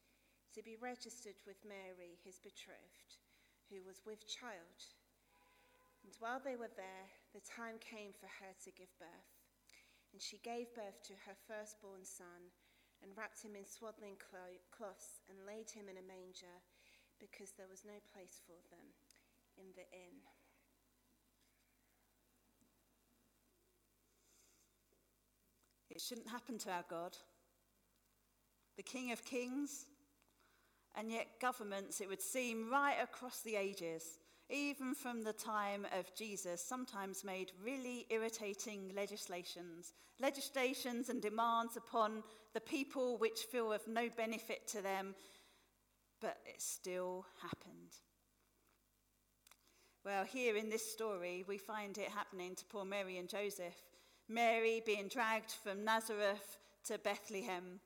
to 0.53 0.61
be 0.61 0.75
registered 0.79 1.39
with 1.47 1.63
Mary, 1.63 2.19
his 2.23 2.39
betrothed, 2.39 3.19
who 3.71 3.79
was 3.87 4.03
with 4.03 4.27
child. 4.27 4.79
And 6.03 6.11
while 6.19 6.41
they 6.43 6.59
were 6.59 6.73
there, 6.75 7.07
the 7.31 7.45
time 7.45 7.79
came 7.79 8.11
for 8.11 8.27
her 8.27 8.51
to 8.65 8.71
give 8.75 8.91
birth. 8.99 9.31
And 10.11 10.19
she 10.19 10.43
gave 10.43 10.75
birth 10.75 10.99
to 11.07 11.15
her 11.23 11.37
firstborn 11.47 12.03
son, 12.03 12.51
and 13.01 13.15
wrapped 13.17 13.41
him 13.41 13.55
in 13.55 13.65
swaddling 13.65 14.19
cloths, 14.19 15.23
and 15.31 15.47
laid 15.47 15.71
him 15.71 15.87
in 15.89 15.97
a 15.97 16.05
manger, 16.05 16.59
because 17.17 17.55
there 17.55 17.69
was 17.69 17.85
no 17.85 17.97
place 18.13 18.41
for 18.45 18.59
them 18.69 18.91
in 19.57 19.71
the 19.75 19.87
inn. 19.95 20.19
It 25.89 26.01
shouldn't 26.01 26.29
happen 26.29 26.57
to 26.59 26.71
our 26.71 26.85
God. 26.89 27.17
The 28.77 28.83
King 28.83 29.11
of 29.11 29.25
Kings, 29.25 29.85
and 30.95 31.11
yet, 31.11 31.27
governments, 31.39 32.01
it 32.01 32.09
would 32.09 32.21
seem, 32.21 32.69
right 32.69 32.97
across 33.01 33.41
the 33.41 33.55
ages, 33.55 34.19
even 34.49 34.93
from 34.93 35.23
the 35.23 35.33
time 35.33 35.87
of 35.97 36.13
Jesus, 36.15 36.61
sometimes 36.61 37.23
made 37.23 37.53
really 37.63 38.05
irritating 38.09 38.91
legislations, 38.95 39.93
legislations 40.19 41.09
and 41.09 41.21
demands 41.21 41.77
upon 41.77 42.23
the 42.53 42.59
people 42.59 43.17
which 43.17 43.47
feel 43.51 43.71
of 43.71 43.87
no 43.87 44.09
benefit 44.15 44.67
to 44.67 44.81
them, 44.81 45.15
but 46.19 46.37
it 46.45 46.61
still 46.61 47.25
happened. 47.41 47.95
Well, 50.03 50.25
here 50.25 50.57
in 50.57 50.69
this 50.69 50.91
story, 50.91 51.45
we 51.47 51.57
find 51.57 51.97
it 51.97 52.09
happening 52.09 52.55
to 52.55 52.65
poor 52.65 52.83
Mary 52.83 53.17
and 53.17 53.29
Joseph. 53.29 53.75
Mary 54.27 54.81
being 54.85 55.07
dragged 55.07 55.51
from 55.51 55.85
Nazareth 55.85 56.57
to 56.85 56.97
Bethlehem 56.97 57.79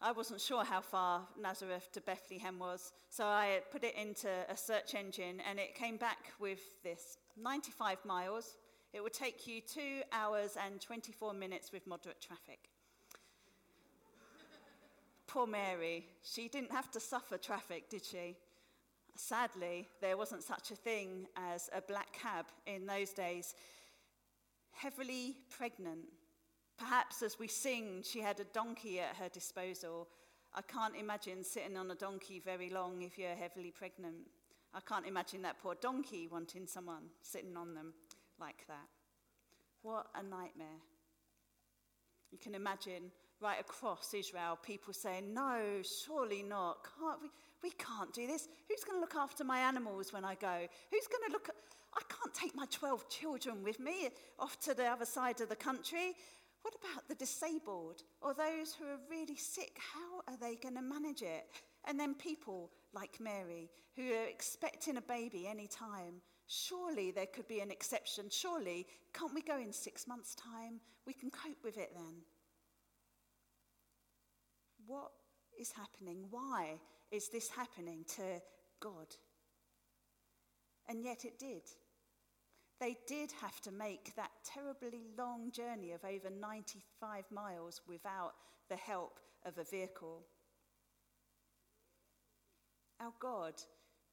I 0.00 0.12
wasn't 0.12 0.40
sure 0.40 0.64
how 0.64 0.80
far 0.80 1.26
Nazareth 1.40 1.90
to 1.92 2.00
Bethlehem 2.00 2.60
was, 2.60 2.92
so 3.10 3.24
I 3.24 3.62
put 3.72 3.82
it 3.82 3.96
into 3.96 4.28
a 4.48 4.56
search 4.56 4.94
engine 4.94 5.42
and 5.48 5.58
it 5.58 5.74
came 5.74 5.96
back 5.96 6.18
with 6.38 6.60
this 6.84 7.18
95 7.36 8.04
miles. 8.04 8.56
It 8.92 9.02
would 9.02 9.12
take 9.12 9.48
you 9.48 9.60
two 9.60 10.02
hours 10.12 10.56
and 10.64 10.80
24 10.80 11.34
minutes 11.34 11.72
with 11.72 11.84
moderate 11.88 12.20
traffic. 12.20 12.70
Poor 15.26 15.48
Mary, 15.48 16.06
she 16.22 16.46
didn't 16.46 16.70
have 16.70 16.92
to 16.92 17.00
suffer 17.00 17.36
traffic, 17.36 17.90
did 17.90 18.04
she? 18.04 18.36
Sadly, 19.16 19.88
there 20.00 20.16
wasn't 20.16 20.44
such 20.44 20.70
a 20.70 20.76
thing 20.76 21.26
as 21.36 21.68
a 21.74 21.82
black 21.82 22.12
cab 22.12 22.46
in 22.66 22.86
those 22.86 23.10
days. 23.10 23.56
Heavily 24.70 25.34
pregnant, 25.50 26.06
Perhaps 26.78 27.22
as 27.22 27.38
we 27.38 27.48
sing, 27.48 28.02
she 28.04 28.20
had 28.20 28.38
a 28.40 28.44
donkey 28.44 29.00
at 29.00 29.16
her 29.16 29.28
disposal. 29.28 30.08
I 30.54 30.62
can't 30.62 30.94
imagine 30.96 31.42
sitting 31.42 31.76
on 31.76 31.90
a 31.90 31.94
donkey 31.94 32.40
very 32.44 32.70
long 32.70 33.02
if 33.02 33.18
you're 33.18 33.34
heavily 33.34 33.72
pregnant. 33.72 34.16
I 34.72 34.80
can't 34.80 35.06
imagine 35.06 35.42
that 35.42 35.58
poor 35.60 35.74
donkey 35.74 36.28
wanting 36.30 36.66
someone 36.66 37.04
sitting 37.22 37.56
on 37.56 37.74
them 37.74 37.94
like 38.40 38.64
that. 38.68 38.86
What 39.82 40.06
a 40.14 40.22
nightmare. 40.22 40.82
You 42.30 42.38
can 42.38 42.54
imagine 42.54 43.10
right 43.40 43.60
across 43.60 44.12
Israel 44.14 44.58
people 44.62 44.92
saying, 44.92 45.32
No, 45.32 45.82
surely 45.82 46.42
not. 46.42 46.78
Can't 46.98 47.22
we, 47.22 47.30
we 47.62 47.70
can't 47.70 48.12
do 48.12 48.26
this. 48.26 48.48
Who's 48.68 48.84
going 48.84 48.96
to 48.96 49.00
look 49.00 49.14
after 49.16 49.44
my 49.44 49.58
animals 49.58 50.12
when 50.12 50.24
I 50.24 50.34
go? 50.34 50.66
Who's 50.90 51.06
going 51.06 51.24
to 51.26 51.32
look 51.32 51.48
at. 51.48 51.54
I 51.96 52.02
can't 52.14 52.34
take 52.34 52.54
my 52.54 52.66
12 52.70 53.08
children 53.08 53.64
with 53.64 53.80
me 53.80 54.10
off 54.38 54.60
to 54.60 54.74
the 54.74 54.84
other 54.84 55.06
side 55.06 55.40
of 55.40 55.48
the 55.48 55.56
country. 55.56 56.14
What 56.62 56.74
about 56.74 57.08
the 57.08 57.14
disabled 57.14 58.02
or 58.20 58.34
those 58.34 58.74
who 58.74 58.84
are 58.86 58.98
really 59.10 59.36
sick? 59.36 59.78
How 59.94 60.32
are 60.32 60.36
they 60.36 60.56
going 60.56 60.74
to 60.74 60.82
manage 60.82 61.22
it? 61.22 61.46
And 61.86 61.98
then 61.98 62.14
people 62.14 62.70
like 62.92 63.20
Mary 63.20 63.70
who 63.96 64.12
are 64.12 64.26
expecting 64.26 64.96
a 64.96 65.02
baby 65.02 65.46
any 65.48 65.66
time. 65.66 66.20
Surely 66.46 67.10
there 67.10 67.26
could 67.26 67.48
be 67.48 67.60
an 67.60 67.70
exception. 67.70 68.26
Surely, 68.30 68.86
can't 69.12 69.34
we 69.34 69.42
go 69.42 69.58
in 69.58 69.72
six 69.72 70.06
months' 70.06 70.34
time? 70.34 70.80
We 71.06 71.12
can 71.12 71.30
cope 71.30 71.62
with 71.62 71.76
it 71.78 71.92
then. 71.94 72.22
What 74.86 75.10
is 75.58 75.72
happening? 75.72 76.26
Why 76.30 76.80
is 77.10 77.28
this 77.28 77.48
happening 77.50 78.04
to 78.16 78.40
God? 78.80 79.06
And 80.88 81.04
yet 81.04 81.24
it 81.24 81.38
did. 81.38 81.62
They 82.80 82.96
did 83.06 83.32
have 83.40 83.60
to 83.62 83.72
make 83.72 84.14
that 84.14 84.30
terribly 84.44 85.08
long 85.16 85.50
journey 85.50 85.92
of 85.92 86.04
over 86.04 86.30
95 86.30 87.24
miles 87.32 87.80
without 87.88 88.34
the 88.68 88.76
help 88.76 89.18
of 89.44 89.58
a 89.58 89.64
vehicle. 89.64 90.22
Our 93.00 93.12
God 93.20 93.54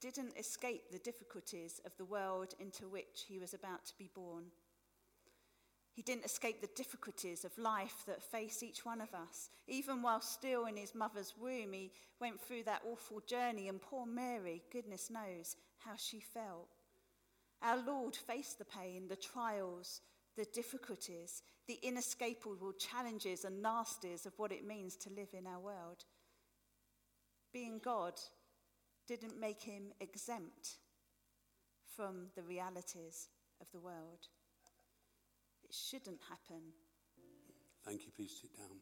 didn't 0.02 0.38
escape 0.38 0.92
the 0.92 1.00
difficulties 1.00 1.80
of 1.86 1.96
the 1.98 2.06
world 2.06 2.54
into 2.60 2.88
which 2.88 3.26
he 3.28 3.40
was 3.40 3.54
about 3.54 3.86
to 3.86 3.98
be 3.98 4.10
born. 4.14 4.46
He 5.94 6.02
didn't 6.02 6.26
escape 6.26 6.60
the 6.60 6.70
difficulties 6.76 7.46
of 7.46 7.58
life 7.58 8.04
that 8.06 8.22
face 8.22 8.62
each 8.62 8.84
one 8.84 9.00
of 9.00 9.14
us. 9.14 9.50
Even 9.68 10.02
while 10.02 10.20
still 10.20 10.66
in 10.66 10.76
his 10.76 10.94
mother's 10.94 11.34
womb, 11.40 11.72
he 11.72 11.92
went 12.20 12.42
through 12.42 12.64
that 12.64 12.82
awful 12.86 13.22
journey, 13.22 13.70
and 13.70 13.82
poor 13.82 14.06
Mary, 14.06 14.62
goodness 14.72 15.10
knows 15.10 15.56
how 15.78 15.94
she 15.96 16.20
felt. 16.20 16.68
Our 17.62 17.78
Lord 17.86 18.16
faced 18.16 18.60
the 18.60 18.66
pain, 18.66 19.08
the 19.08 19.16
trials, 19.16 20.02
the 20.36 20.46
difficulties, 20.54 21.42
the 21.68 21.80
inescapable 21.82 22.74
challenges 22.74 23.46
and 23.46 23.64
nasties 23.64 24.26
of 24.26 24.34
what 24.38 24.52
it 24.52 24.68
means 24.68 24.96
to 24.98 25.10
live 25.10 25.30
in 25.34 25.48
our 25.48 25.60
world. 25.60 26.06
Being 27.54 27.80
God 27.84 28.14
didn't 29.08 29.40
make 29.40 29.62
him 29.62 29.94
exempt 30.00 30.78
from 31.96 32.28
the 32.36 32.44
realities 32.44 33.30
of 33.62 33.68
the 33.72 33.80
world. 33.80 34.28
It 35.64 35.74
shouldn't 35.74 36.22
happen. 36.30 36.62
Thank 37.86 38.06
you. 38.06 38.12
Please 38.16 38.38
sit 38.42 38.56
down. 38.58 38.78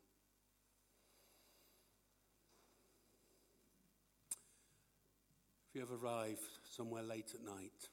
If 5.69 5.75
you 5.75 5.81
have 5.81 6.03
arrived 6.03 6.39
somewhere 6.63 7.03
late 7.03 7.33
at 7.33 7.45
night 7.45 7.89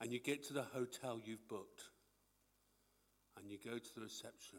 and 0.00 0.12
you 0.12 0.20
get 0.20 0.44
to 0.46 0.52
the 0.52 0.62
hotel 0.62 1.20
you've 1.24 1.48
booked 1.48 1.84
and 3.38 3.50
you 3.50 3.58
go 3.64 3.78
to 3.78 3.94
the 3.94 4.00
reception 4.00 4.58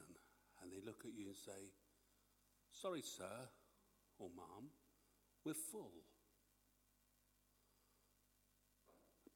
and 0.61 0.71
they 0.71 0.85
look 0.85 1.01
at 1.05 1.13
you 1.17 1.27
and 1.27 1.35
say, 1.35 1.71
Sorry, 2.71 3.01
sir, 3.01 3.49
or 4.19 4.29
ma'am, 4.35 4.69
we're 5.45 5.53
full. 5.53 5.91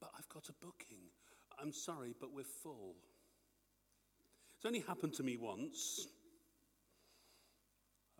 But 0.00 0.10
I've 0.18 0.28
got 0.28 0.48
a 0.48 0.52
booking. 0.64 1.10
I'm 1.60 1.72
sorry, 1.72 2.14
but 2.18 2.32
we're 2.32 2.44
full. 2.44 2.96
It's 4.56 4.66
only 4.66 4.80
happened 4.80 5.14
to 5.14 5.22
me 5.22 5.36
once. 5.36 6.06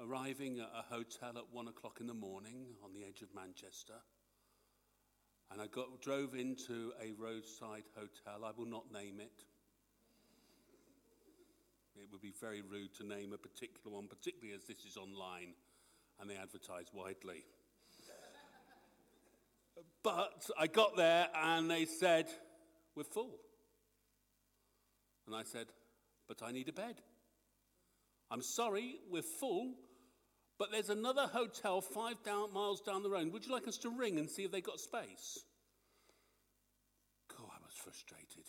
Arriving 0.01 0.59
at 0.59 0.71
a 0.77 0.95
hotel 0.95 1.33
at 1.37 1.53
one 1.53 1.69
o'clock 1.69 1.99
in 2.01 2.07
the 2.07 2.15
morning 2.15 2.67
on 2.85 2.93
the 2.93 3.05
edge 3.05 3.23
of 3.23 3.29
Manchester. 3.35 3.95
And 5.53 5.61
I 5.61 5.67
got, 5.67 6.01
drove 6.01 6.35
into 6.35 6.93
a 7.03 7.13
roadside 7.21 7.85
hotel. 7.95 8.45
I 8.45 8.53
will 8.57 8.67
not 8.67 8.91
name 8.91 9.21
it. 9.21 9.45
It 11.95 12.09
would 12.11 12.23
be 12.23 12.33
very 12.41 12.63
rude 12.63 12.95
to 12.97 13.07
name 13.07 13.35
a 13.35 13.37
particular 13.37 13.95
one, 13.95 14.09
particularly 14.09 14.55
as 14.57 14.65
this 14.65 14.85
is 14.87 14.97
online 14.97 15.55
and 16.21 16.31
they 16.31 16.37
advertise 16.37 16.87
widely. 16.93 17.45
but 20.03 20.49
I 20.59 20.69
got 20.69 20.97
there 20.97 21.29
and 21.35 21.71
they 21.71 21.85
said, 21.85 22.29
We're 22.95 23.05
full. 23.05 23.39
And 25.27 25.37
I 25.37 25.43
said, 25.43 25.67
But 26.29 26.43
I 26.43 26.53
need 26.53 26.69
a 26.69 26.73
bed. 26.73 27.03
I'm 28.31 28.43
sorry, 28.43 29.01
we're 29.11 29.23
full, 29.23 29.75
but 30.63 30.71
there's 30.71 30.91
another 30.91 31.27
hotel 31.27 31.81
five 31.81 32.23
down, 32.23 32.53
miles 32.53 32.81
down 32.81 33.03
the 33.03 33.11
road. 33.11 33.33
Would 33.33 33.45
you 33.45 33.53
like 33.53 33.67
us 33.67 33.79
to 33.79 33.91
ring 33.91 34.21
and 34.21 34.31
see 34.31 34.45
if 34.45 34.53
they've 34.53 34.63
got 34.63 34.79
space? 34.79 35.43
God, 37.37 37.51
I 37.51 37.59
was 37.65 37.75
frustrated. 37.75 38.47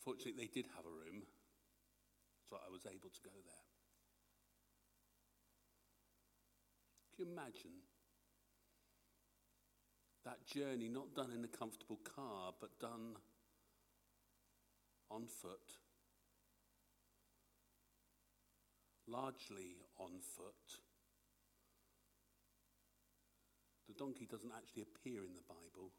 Fortunately, 0.00 0.32
they 0.36 0.50
did 0.52 0.66
have 0.74 0.84
a 0.84 0.88
room, 0.88 1.22
so 2.48 2.56
I 2.56 2.72
was 2.72 2.86
able 2.86 3.08
to 3.08 3.20
go 3.22 3.30
there. 3.30 3.66
Can 7.14 7.26
you 7.26 7.32
imagine 7.32 7.78
that 10.24 10.44
journey 10.44 10.88
not 10.88 11.14
done 11.14 11.30
in 11.30 11.44
a 11.44 11.56
comfortable 11.56 12.00
car, 12.16 12.52
but 12.60 12.80
done 12.80 13.14
on 15.08 15.28
foot? 15.28 15.70
Largely 19.10 19.74
on 19.98 20.10
foot. 20.36 20.78
The 23.88 23.94
donkey 23.94 24.28
doesn't 24.30 24.52
actually 24.56 24.82
appear 24.82 25.24
in 25.26 25.34
the 25.34 25.42
Bible, 25.48 25.90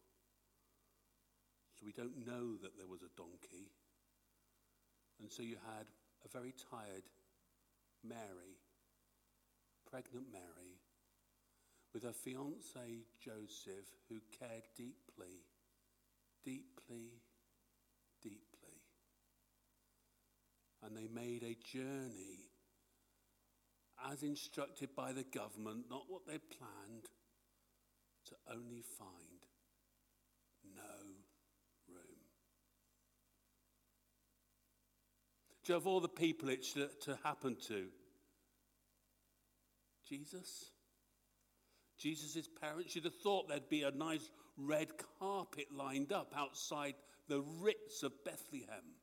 so 1.75 1.85
we 1.85 1.91
don't 1.91 2.25
know 2.25 2.55
that 2.61 2.77
there 2.77 2.87
was 2.87 3.01
a 3.01 3.11
donkey. 3.17 3.67
And 5.19 5.29
so 5.29 5.43
you 5.43 5.57
had 5.75 5.87
a 6.23 6.29
very 6.29 6.53
tired 6.71 7.03
Mary, 8.01 8.55
pregnant 9.89 10.31
Mary, 10.31 10.79
with 11.93 12.03
her 12.03 12.13
fiance 12.13 13.03
Joseph, 13.19 13.91
who 14.07 14.21
cared 14.39 14.63
deeply, 14.77 15.43
deeply, 16.45 17.11
deeply. 18.23 18.79
And 20.81 20.95
they 20.95 21.09
made 21.13 21.43
a 21.43 21.57
journey 21.75 22.50
as 24.09 24.23
instructed 24.23 24.89
by 24.95 25.11
the 25.11 25.23
government, 25.23 25.85
not 25.89 26.03
what 26.07 26.25
they 26.25 26.37
planned, 26.37 27.07
to 28.27 28.35
only 28.49 28.83
find 28.97 29.45
no 30.75 30.81
room. 31.89 32.21
Do 35.63 35.73
you 35.73 35.75
have 35.75 35.87
all 35.87 35.99
the 35.99 36.07
people 36.07 36.49
it's 36.49 36.71
should 36.71 37.01
to 37.01 37.17
happen 37.23 37.57
to? 37.67 37.87
Jesus? 40.07 40.71
Jesus' 41.97 42.47
parents, 42.59 42.95
you'd 42.95 43.05
have 43.05 43.15
thought 43.15 43.47
there'd 43.47 43.69
be 43.69 43.83
a 43.83 43.91
nice 43.91 44.29
red 44.57 44.89
carpet 45.19 45.67
lined 45.75 46.11
up 46.11 46.33
outside 46.35 46.95
the 47.27 47.41
Ritz 47.59 48.03
of 48.03 48.11
Bethlehem 48.25 48.95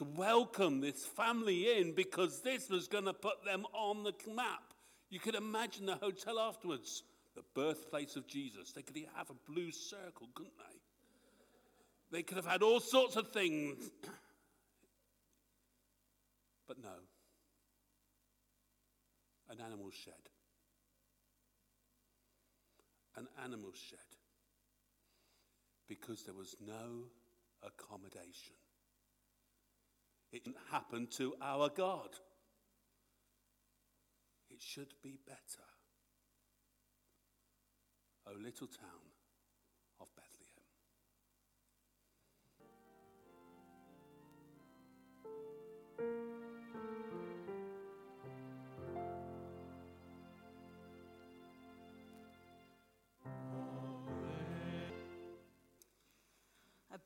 to 0.00 0.04
welcome 0.16 0.80
this 0.80 1.04
family 1.04 1.78
in 1.78 1.94
because 1.94 2.40
this 2.40 2.70
was 2.70 2.88
going 2.88 3.04
to 3.04 3.12
put 3.12 3.44
them 3.44 3.66
on 3.74 4.02
the 4.02 4.14
map. 4.34 4.62
You 5.10 5.20
could 5.20 5.34
imagine 5.34 5.86
the 5.86 5.96
hotel 5.96 6.38
afterwards, 6.38 7.02
the 7.36 7.42
birthplace 7.54 8.16
of 8.16 8.26
Jesus. 8.26 8.72
They 8.72 8.82
could 8.82 8.96
have 9.14 9.30
a 9.30 9.50
blue 9.50 9.70
circle, 9.70 10.28
couldn't 10.34 10.56
they? 10.58 12.16
They 12.18 12.22
could 12.22 12.38
have 12.38 12.46
had 12.46 12.62
all 12.62 12.80
sorts 12.80 13.16
of 13.16 13.28
things. 13.28 13.90
but 16.66 16.82
no. 16.82 16.88
An 19.50 19.60
animal 19.60 19.90
shed 19.90 20.14
an 23.16 23.28
animal 23.44 23.70
shed 23.74 23.98
because 25.88 26.22
there 26.22 26.34
was 26.34 26.56
no 26.64 27.04
accommodation. 27.62 28.56
It 30.32 30.44
didn't 30.44 30.56
happen 30.70 31.08
to 31.16 31.34
our 31.42 31.68
God. 31.68 32.10
It 34.50 34.60
should 34.60 34.94
be 35.02 35.18
better. 35.26 35.66
O 38.26 38.32
little 38.32 38.66
town 38.66 39.10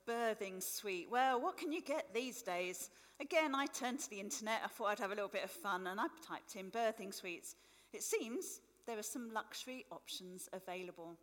birthing 0.08 0.62
suite. 0.62 1.08
Well, 1.10 1.40
what 1.40 1.56
can 1.56 1.72
you 1.72 1.82
get 1.82 2.12
these 2.14 2.42
days? 2.42 2.90
Again, 3.20 3.54
I 3.54 3.66
turned 3.66 4.00
to 4.00 4.10
the 4.10 4.20
internet. 4.20 4.60
I 4.64 4.68
thought 4.68 4.88
I'd 4.88 4.98
have 4.98 5.12
a 5.12 5.14
little 5.14 5.28
bit 5.28 5.44
of 5.44 5.50
fun 5.50 5.86
and 5.86 6.00
I 6.00 6.06
typed 6.26 6.56
in 6.56 6.70
birthing 6.70 7.14
suites. 7.14 7.56
It 7.92 8.02
seems 8.02 8.60
there 8.86 8.98
are 8.98 9.02
some 9.02 9.32
luxury 9.32 9.86
options 9.90 10.48
available 10.52 11.16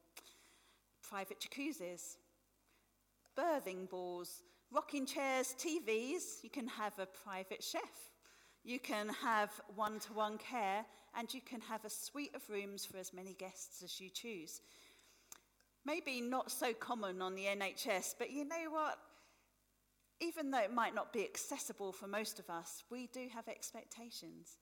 private 1.08 1.40
jacuzzis, 1.42 2.16
birthing 3.38 3.90
balls, 3.90 4.44
rocking 4.72 5.06
chairs, 5.06 5.54
TVs. 5.60 6.42
You 6.42 6.50
can 6.50 6.68
have 6.68 6.98
a 7.00 7.06
private 7.06 7.62
chef. 7.62 7.82
You 8.64 8.80
can 8.80 9.10
have 9.22 9.50
one 9.76 10.00
to 10.00 10.14
one 10.14 10.38
care, 10.38 10.86
and 11.18 11.34
you 11.34 11.42
can 11.42 11.60
have 11.62 11.84
a 11.84 11.90
suite 11.90 12.34
of 12.36 12.50
rooms 12.50 12.86
for 12.86 12.98
as 12.98 13.14
many 13.14 13.34
guests 13.34 13.84
as 13.84 14.00
you 14.00 14.10
choose. 14.10 14.62
Maybe 15.86 16.22
not 16.22 16.52
so 16.52 16.74
common 16.74 17.22
on 17.22 17.36
the 17.36 17.46
NHS, 17.46 18.16
but 18.20 18.32
you 18.32 18.46
know 18.46 18.70
what? 18.70 18.98
Even 20.20 20.52
though 20.52 20.60
it 20.60 20.74
might 20.74 20.94
not 20.94 21.12
be 21.12 21.24
accessible 21.24 21.92
for 21.92 22.08
most 22.08 22.38
of 22.38 22.50
us, 22.50 22.84
we 22.92 23.08
do 23.08 23.28
have 23.34 23.48
expectations. 23.48 24.60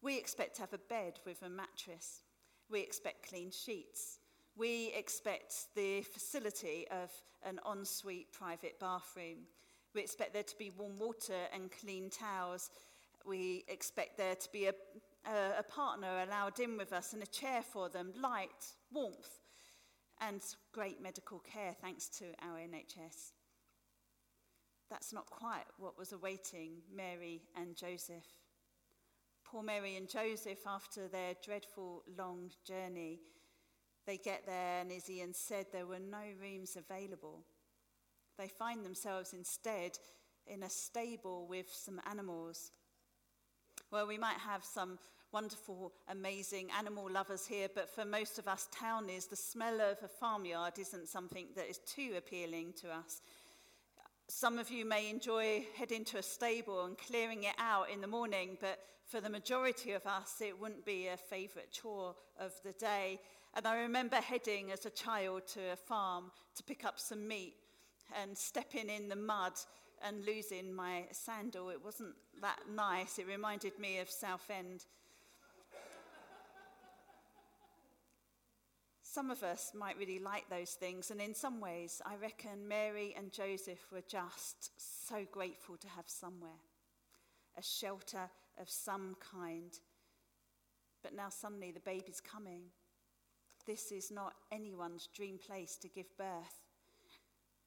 We 0.00 0.16
expect 0.16 0.56
to 0.56 0.62
have 0.62 0.72
a 0.72 0.78
bed 0.78 1.20
with 1.26 1.42
a 1.42 1.50
mattress. 1.50 2.22
We 2.70 2.80
expect 2.80 3.28
clean 3.28 3.50
sheets. 3.50 4.18
We 4.56 4.92
expect 4.96 5.54
the 5.74 6.00
facility 6.00 6.86
of 6.90 7.10
an 7.44 7.60
ensuite 7.70 8.32
private 8.32 8.80
bathroom. 8.80 9.44
We 9.94 10.00
expect 10.00 10.32
there 10.32 10.42
to 10.42 10.56
be 10.58 10.70
warm 10.70 10.98
water 10.98 11.48
and 11.52 11.70
clean 11.70 12.08
towels. 12.08 12.70
We 13.26 13.64
expect 13.68 14.16
there 14.16 14.34
to 14.34 14.48
be 14.52 14.66
a, 14.66 14.72
a, 15.26 15.58
a 15.58 15.62
partner 15.62 16.22
allowed 16.26 16.60
in 16.60 16.78
with 16.78 16.94
us 16.94 17.12
and 17.12 17.22
a 17.22 17.26
chair 17.26 17.62
for 17.62 17.90
them, 17.90 18.12
light, 18.18 18.64
warmth, 18.90 19.40
and 20.20 20.40
great 20.72 21.02
medical 21.02 21.40
care 21.40 21.74
thanks 21.80 22.08
to 22.08 22.26
our 22.42 22.58
NHS. 22.58 23.32
That's 24.90 25.12
not 25.12 25.26
quite 25.26 25.64
what 25.78 25.98
was 25.98 26.12
awaiting 26.12 26.82
Mary 26.94 27.42
and 27.56 27.76
Joseph. 27.76 28.24
Poor 29.44 29.62
Mary 29.62 29.96
and 29.96 30.08
Joseph, 30.08 30.66
after 30.66 31.08
their 31.08 31.34
dreadful 31.44 32.02
long 32.18 32.50
journey, 32.66 33.20
they 34.06 34.16
get 34.16 34.46
there 34.46 34.80
and 34.80 34.92
as 34.92 35.10
Ian 35.10 35.34
said, 35.34 35.66
there 35.72 35.86
were 35.86 35.98
no 35.98 36.22
rooms 36.40 36.76
available. 36.76 37.44
They 38.38 38.48
find 38.48 38.84
themselves 38.84 39.32
instead 39.32 39.98
in 40.46 40.62
a 40.62 40.70
stable 40.70 41.46
with 41.48 41.72
some 41.72 42.00
animals. 42.08 42.70
Well, 43.90 44.06
we 44.06 44.18
might 44.18 44.38
have 44.38 44.64
some 44.64 44.98
wonderful, 45.32 45.92
amazing 46.08 46.68
animal 46.76 47.08
lovers 47.10 47.46
here, 47.46 47.68
but 47.74 47.90
for 47.90 48.04
most 48.04 48.38
of 48.38 48.48
us 48.48 48.68
townies, 48.72 49.26
the 49.26 49.36
smell 49.36 49.80
of 49.80 49.98
a 50.02 50.08
farmyard 50.08 50.78
isn't 50.78 51.08
something 51.08 51.46
that 51.56 51.68
is 51.68 51.78
too 51.78 52.14
appealing 52.16 52.72
to 52.80 52.88
us. 52.90 53.20
Some 54.28 54.58
of 54.58 54.70
you 54.70 54.84
may 54.84 55.08
enjoy 55.10 55.66
heading 55.76 56.04
to 56.06 56.18
a 56.18 56.22
stable 56.22 56.84
and 56.84 56.98
clearing 56.98 57.44
it 57.44 57.54
out 57.58 57.90
in 57.90 58.00
the 58.00 58.06
morning, 58.06 58.56
but 58.60 58.78
for 59.06 59.20
the 59.20 59.30
majority 59.30 59.92
of 59.92 60.04
us, 60.06 60.40
it 60.40 60.60
wouldn't 60.60 60.84
be 60.84 61.06
a 61.06 61.16
favourite 61.16 61.70
chore 61.70 62.14
of 62.40 62.52
the 62.64 62.72
day. 62.72 63.20
And 63.54 63.66
I 63.66 63.82
remember 63.82 64.16
heading 64.16 64.72
as 64.72 64.84
a 64.84 64.90
child 64.90 65.46
to 65.54 65.60
a 65.72 65.76
farm 65.76 66.32
to 66.56 66.62
pick 66.62 66.84
up 66.84 66.98
some 66.98 67.26
meat 67.26 67.54
and 68.20 68.36
stepping 68.36 68.88
in 68.88 69.08
the 69.08 69.16
mud 69.16 69.52
and 70.04 70.26
losing 70.26 70.74
my 70.74 71.04
sandal. 71.12 71.70
It 71.70 71.84
wasn't 71.84 72.14
that 72.42 72.58
nice. 72.74 73.18
It 73.18 73.26
reminded 73.26 73.78
me 73.78 73.98
of 73.98 74.10
Southend. 74.10 74.84
Some 79.16 79.30
of 79.30 79.42
us 79.42 79.72
might 79.74 79.96
really 79.96 80.18
like 80.18 80.50
those 80.50 80.72
things, 80.72 81.10
and 81.10 81.22
in 81.22 81.34
some 81.34 81.58
ways, 81.58 82.02
I 82.04 82.16
reckon 82.16 82.68
Mary 82.68 83.14
and 83.16 83.32
Joseph 83.32 83.90
were 83.90 84.02
just 84.06 84.72
so 85.08 85.24
grateful 85.32 85.78
to 85.78 85.88
have 85.88 86.04
somewhere, 86.06 86.60
a 87.56 87.62
shelter 87.62 88.28
of 88.60 88.68
some 88.68 89.16
kind. 89.32 89.72
But 91.02 91.14
now 91.16 91.30
suddenly 91.30 91.70
the 91.70 91.80
baby's 91.80 92.20
coming. 92.20 92.64
This 93.66 93.90
is 93.90 94.10
not 94.10 94.34
anyone's 94.52 95.08
dream 95.14 95.38
place 95.38 95.78
to 95.78 95.88
give 95.88 96.14
birth. 96.18 96.66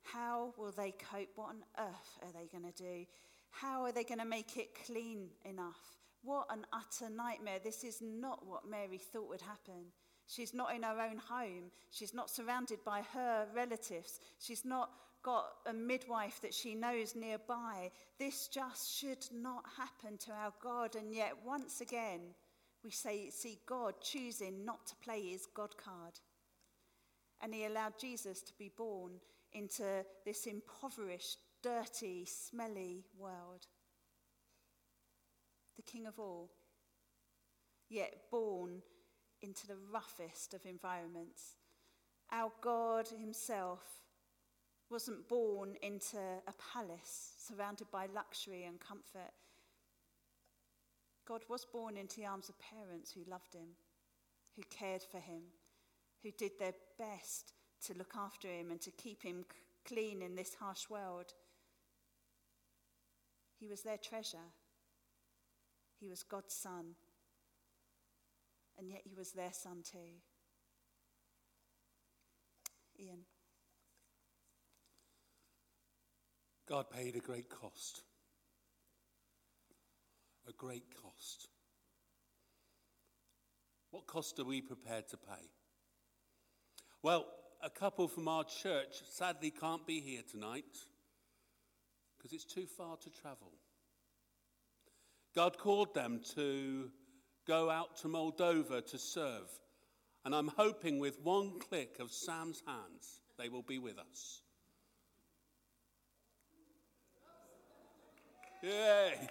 How 0.03 0.53
will 0.55 0.71
they 0.71 0.91
cope? 0.91 1.29
What 1.33 1.49
on 1.49 1.63
earth 1.79 2.19
are 2.21 2.31
they 2.31 2.47
going 2.47 2.71
to 2.71 2.83
do? 2.83 3.07
How 3.49 3.85
are 3.85 3.91
they 3.91 4.03
going 4.03 4.19
to 4.19 4.23
make 4.23 4.55
it 4.55 4.85
clean 4.85 5.29
enough? 5.45 5.97
What 6.21 6.45
an 6.51 6.67
utter 6.71 7.11
nightmare. 7.11 7.57
This 7.63 7.83
is 7.83 8.03
not 8.03 8.45
what 8.45 8.69
Mary 8.69 8.99
thought 8.99 9.29
would 9.29 9.41
happen. 9.41 9.85
She's 10.29 10.53
not 10.53 10.75
in 10.75 10.83
her 10.83 11.01
own 11.01 11.17
home. 11.17 11.71
She's 11.89 12.13
not 12.13 12.29
surrounded 12.29 12.79
by 12.85 13.01
her 13.13 13.47
relatives. 13.55 14.19
She's 14.37 14.63
not 14.63 14.91
got 15.23 15.47
a 15.65 15.73
midwife 15.73 16.39
that 16.41 16.53
she 16.53 16.75
knows 16.75 17.15
nearby. 17.15 17.89
This 18.19 18.47
just 18.47 18.95
should 18.95 19.25
not 19.33 19.65
happen 19.75 20.19
to 20.19 20.31
our 20.31 20.53
God. 20.61 20.95
And 20.95 21.15
yet, 21.15 21.33
once 21.43 21.81
again, 21.81 22.35
we 22.83 22.91
say, 22.91 23.31
see 23.31 23.57
God 23.65 23.95
choosing 24.01 24.63
not 24.63 24.85
to 24.85 24.95
play 25.03 25.29
his 25.29 25.47
God 25.47 25.75
card. 25.83 26.19
And 27.41 27.51
he 27.51 27.65
allowed 27.65 27.97
Jesus 27.99 28.43
to 28.43 28.53
be 28.59 28.71
born 28.77 29.13
into 29.51 30.05
this 30.25 30.45
impoverished, 30.45 31.39
dirty, 31.63 32.25
smelly 32.25 33.03
world. 33.17 33.65
The 35.75 35.81
King 35.81 36.05
of 36.05 36.19
all, 36.19 36.51
yet 37.89 38.13
born 38.29 38.83
into 39.41 39.67
the 39.67 39.77
roughest 39.91 40.53
of 40.53 40.65
environments. 40.65 41.55
Our 42.31 42.51
God 42.61 43.07
Himself 43.07 43.81
wasn't 44.89 45.27
born 45.27 45.75
into 45.81 46.17
a 46.17 46.53
palace 46.73 47.33
surrounded 47.37 47.89
by 47.91 48.07
luxury 48.13 48.63
and 48.65 48.79
comfort. 48.79 49.33
God 51.27 51.43
was 51.47 51.65
born 51.65 51.95
into 51.95 52.17
the 52.17 52.25
arms 52.25 52.49
of 52.49 52.55
parents 52.59 53.11
who 53.11 53.29
loved 53.29 53.53
Him, 53.53 53.69
who 54.55 54.63
cared 54.69 55.03
for 55.03 55.19
Him, 55.19 55.43
who 56.23 56.31
did 56.31 56.51
their 56.59 56.73
best 56.97 57.53
to 57.85 57.93
look 57.93 58.13
after 58.17 58.47
Him 58.47 58.71
and 58.71 58.81
to 58.81 58.91
keep 58.91 59.21
Him 59.23 59.45
clean 59.85 60.21
in 60.21 60.35
this 60.35 60.55
harsh 60.55 60.89
world. 60.89 61.33
He 63.59 63.67
was 63.67 63.81
their 63.81 63.97
treasure. 63.97 64.37
He 65.99 66.07
was 66.07 66.23
God's 66.23 66.53
Son 66.53 66.95
and 68.79 68.89
yet 68.89 69.01
he 69.03 69.13
was 69.13 69.31
their 69.31 69.51
son 69.51 69.83
too. 69.83 69.97
Ian. 72.99 73.19
God 76.67 76.89
paid 76.89 77.15
a 77.15 77.19
great 77.19 77.49
cost. 77.49 78.01
A 80.47 80.53
great 80.53 80.85
cost. 81.01 81.47
What 83.91 84.07
cost 84.07 84.39
are 84.39 84.45
we 84.45 84.61
prepared 84.61 85.07
to 85.09 85.17
pay? 85.17 85.49
Well, 87.01 87.25
a 87.61 87.69
couple 87.69 88.07
from 88.07 88.27
our 88.27 88.43
church 88.43 89.01
sadly 89.09 89.51
can't 89.51 89.85
be 89.85 89.99
here 89.99 90.21
tonight 90.29 90.77
because 92.17 92.33
it's 92.33 92.45
too 92.45 92.65
far 92.65 92.97
to 92.97 93.09
travel. 93.09 93.51
God 95.35 95.57
called 95.57 95.93
them 95.93 96.21
to 96.35 96.91
go 97.49 97.67
out 97.67 97.97
to 97.97 98.07
Moldova 98.07 98.85
to 98.85 98.97
serve. 98.99 99.49
And 100.23 100.35
I'm 100.35 100.49
hoping 100.55 100.99
with 100.99 101.19
one 101.23 101.59
click 101.59 101.97
of 101.99 102.11
Sam's 102.11 102.61
hands, 102.67 103.21
they 103.39 103.49
will 103.49 103.63
be 103.63 103.79
with 103.79 103.97
us. 103.97 104.41
Yay! 108.61 109.27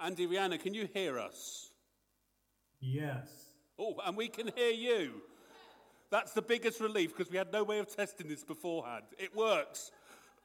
Andy 0.00 0.28
Rihanna, 0.28 0.60
can 0.60 0.72
you 0.72 0.88
hear 0.94 1.18
us? 1.18 1.70
Yes. 2.80 3.26
Oh, 3.76 3.96
and 4.06 4.16
we 4.16 4.28
can 4.28 4.52
hear 4.54 4.70
you. 4.70 5.14
That's 6.10 6.32
the 6.32 6.42
biggest 6.42 6.80
relief 6.80 7.16
because 7.16 7.32
we 7.32 7.38
had 7.38 7.52
no 7.52 7.64
way 7.64 7.80
of 7.80 7.88
testing 7.94 8.28
this 8.28 8.44
beforehand. 8.44 9.04
It 9.18 9.34
works. 9.34 9.90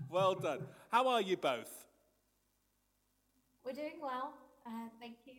Well 0.10 0.34
done. 0.34 0.64
How 0.90 1.08
are 1.10 1.22
you 1.22 1.38
both? 1.38 1.83
We're 3.66 3.72
doing 3.72 4.00
well. 4.02 4.34
Uh, 4.66 4.90
thank 5.00 5.16
you. 5.26 5.36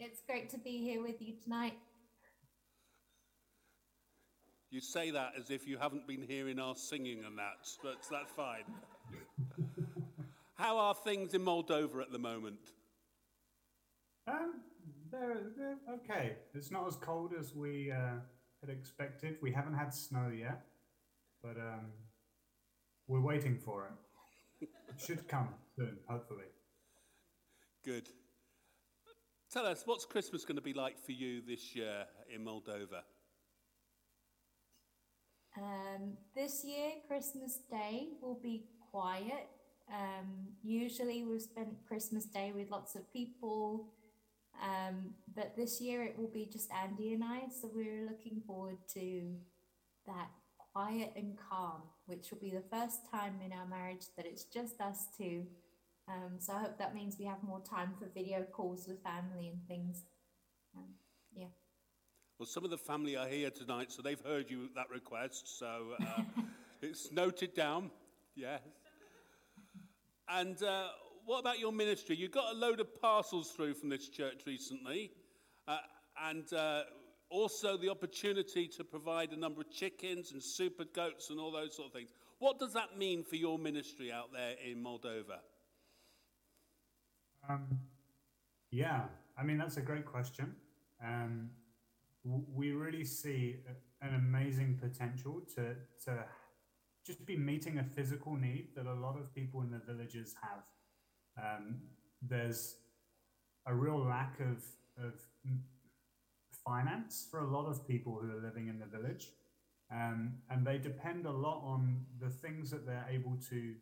It's 0.00 0.20
great 0.26 0.50
to 0.50 0.58
be 0.58 0.78
here 0.78 1.00
with 1.00 1.22
you 1.22 1.34
tonight. 1.40 1.74
You 4.70 4.80
say 4.80 5.12
that 5.12 5.34
as 5.38 5.50
if 5.50 5.68
you 5.68 5.78
haven't 5.78 6.08
been 6.08 6.22
hearing 6.22 6.58
our 6.58 6.74
singing 6.74 7.22
and 7.24 7.38
that, 7.38 7.68
but 7.80 7.98
that's 8.10 8.32
fine. 8.32 8.64
How 10.54 10.78
are 10.78 10.94
things 10.94 11.34
in 11.34 11.42
Moldova 11.42 12.02
at 12.02 12.10
the 12.10 12.18
moment? 12.18 12.58
Um, 14.26 14.54
they're, 15.12 15.52
they're 15.56 15.78
okay. 15.94 16.32
It's 16.54 16.72
not 16.72 16.88
as 16.88 16.96
cold 16.96 17.34
as 17.38 17.54
we 17.54 17.92
uh, 17.92 18.18
had 18.60 18.70
expected. 18.70 19.36
We 19.40 19.52
haven't 19.52 19.74
had 19.74 19.94
snow 19.94 20.28
yet, 20.36 20.64
but 21.40 21.56
um, 21.56 21.86
we're 23.06 23.20
waiting 23.20 23.58
for 23.58 23.84
it. 23.86 24.68
It 24.88 25.00
should 25.00 25.26
come 25.26 25.48
soon, 25.76 25.96
hopefully. 26.08 26.44
Good. 27.84 28.08
Tell 29.52 29.66
us, 29.66 29.82
what's 29.84 30.06
Christmas 30.06 30.46
going 30.46 30.56
to 30.56 30.62
be 30.62 30.72
like 30.72 30.98
for 31.04 31.12
you 31.12 31.42
this 31.46 31.76
year 31.76 32.06
in 32.34 32.42
Moldova? 32.42 33.02
Um, 35.58 36.16
this 36.34 36.64
year, 36.64 36.92
Christmas 37.06 37.58
Day 37.70 38.08
will 38.22 38.40
be 38.42 38.64
quiet. 38.90 39.50
Um, 39.92 40.48
usually, 40.62 41.24
we've 41.24 41.42
spent 41.42 41.68
Christmas 41.86 42.24
Day 42.24 42.52
with 42.54 42.70
lots 42.70 42.94
of 42.94 43.12
people, 43.12 43.92
um, 44.62 45.10
but 45.36 45.54
this 45.54 45.78
year 45.78 46.04
it 46.04 46.18
will 46.18 46.30
be 46.32 46.48
just 46.50 46.70
Andy 46.72 47.12
and 47.12 47.22
I. 47.22 47.42
So 47.60 47.70
we're 47.74 48.08
looking 48.08 48.40
forward 48.46 48.78
to 48.94 49.36
that 50.06 50.30
quiet 50.72 51.12
and 51.16 51.36
calm, 51.50 51.82
which 52.06 52.30
will 52.30 52.40
be 52.40 52.50
the 52.50 52.64
first 52.72 53.00
time 53.10 53.40
in 53.44 53.52
our 53.52 53.66
marriage 53.66 54.06
that 54.16 54.24
it's 54.24 54.44
just 54.44 54.80
us 54.80 55.08
two 55.18 55.44
um, 56.08 56.38
so 56.38 56.52
I 56.52 56.60
hope 56.60 56.78
that 56.78 56.94
means 56.94 57.16
we 57.18 57.24
have 57.24 57.42
more 57.42 57.60
time 57.60 57.94
for 57.98 58.06
video 58.12 58.42
calls 58.42 58.86
with 58.86 59.02
family 59.02 59.48
and 59.48 59.58
things. 59.66 60.04
Um, 60.76 60.90
yeah. 61.34 61.46
Well, 62.38 62.46
some 62.46 62.64
of 62.64 62.70
the 62.70 62.78
family 62.78 63.16
are 63.16 63.26
here 63.26 63.50
tonight, 63.50 63.90
so 63.90 64.02
they've 64.02 64.20
heard 64.20 64.50
you 64.50 64.68
that 64.74 64.90
request. 64.90 65.58
So 65.58 65.94
uh, 66.00 66.22
it's 66.82 67.10
noted 67.10 67.54
down. 67.54 67.90
Yes. 68.34 68.60
And 70.28 70.62
uh, 70.62 70.88
what 71.24 71.38
about 71.38 71.58
your 71.58 71.72
ministry? 71.72 72.16
You 72.16 72.28
got 72.28 72.54
a 72.54 72.56
load 72.56 72.80
of 72.80 73.00
parcels 73.00 73.50
through 73.50 73.74
from 73.74 73.88
this 73.88 74.08
church 74.08 74.42
recently, 74.46 75.12
uh, 75.68 75.78
and 76.22 76.52
uh, 76.52 76.82
also 77.30 77.76
the 77.78 77.88
opportunity 77.88 78.68
to 78.68 78.84
provide 78.84 79.32
a 79.32 79.36
number 79.36 79.60
of 79.60 79.70
chickens 79.70 80.32
and 80.32 80.42
super 80.42 80.84
goats 80.84 81.30
and 81.30 81.40
all 81.40 81.50
those 81.50 81.76
sort 81.76 81.88
of 81.88 81.92
things. 81.94 82.10
What 82.40 82.58
does 82.58 82.74
that 82.74 82.98
mean 82.98 83.24
for 83.24 83.36
your 83.36 83.58
ministry 83.58 84.12
out 84.12 84.32
there 84.32 84.54
in 84.64 84.82
Moldova? 84.82 85.38
Um, 87.48 87.78
yeah, 88.70 89.02
I 89.38 89.42
mean, 89.42 89.58
that's 89.58 89.76
a 89.76 89.82
great 89.82 90.04
question. 90.04 90.54
Um, 91.04 91.50
we 92.24 92.72
really 92.72 93.04
see 93.04 93.56
an 94.00 94.14
amazing 94.14 94.78
potential 94.80 95.42
to, 95.54 95.74
to 96.06 96.24
just 97.06 97.26
be 97.26 97.36
meeting 97.36 97.78
a 97.78 97.84
physical 97.84 98.34
need 98.34 98.68
that 98.76 98.86
a 98.86 98.94
lot 98.94 99.18
of 99.18 99.34
people 99.34 99.60
in 99.60 99.70
the 99.70 99.80
villages 99.86 100.34
have. 100.42 100.64
Um, 101.42 101.76
there's 102.22 102.76
a 103.66 103.74
real 103.74 103.98
lack 103.98 104.40
of, 104.40 104.64
of 105.04 105.14
finance 106.64 107.26
for 107.30 107.40
a 107.40 107.50
lot 107.50 107.66
of 107.66 107.86
people 107.86 108.18
who 108.20 108.30
are 108.30 108.42
living 108.42 108.68
in 108.68 108.78
the 108.78 108.86
village. 108.86 109.28
Um, 109.92 110.34
and 110.50 110.66
they 110.66 110.78
depend 110.78 111.26
a 111.26 111.30
lot 111.30 111.62
on 111.62 112.06
the 112.20 112.30
things 112.30 112.70
that 112.70 112.86
they're 112.86 113.06
able 113.10 113.36
to 113.50 113.74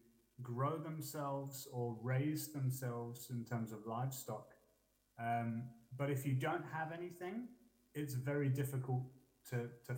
grow 0.42 0.78
themselves 0.78 1.68
or 1.72 1.96
raise 2.02 2.52
themselves 2.52 3.30
in 3.30 3.44
terms 3.44 3.72
of 3.72 3.86
livestock. 3.86 4.48
Um, 5.20 5.64
but 5.96 6.10
if 6.10 6.26
you 6.26 6.34
don't 6.34 6.64
have 6.72 6.92
anything, 6.92 7.48
it's 7.94 8.14
very 8.14 8.48
difficult 8.48 9.02
to, 9.50 9.68
to 9.86 9.96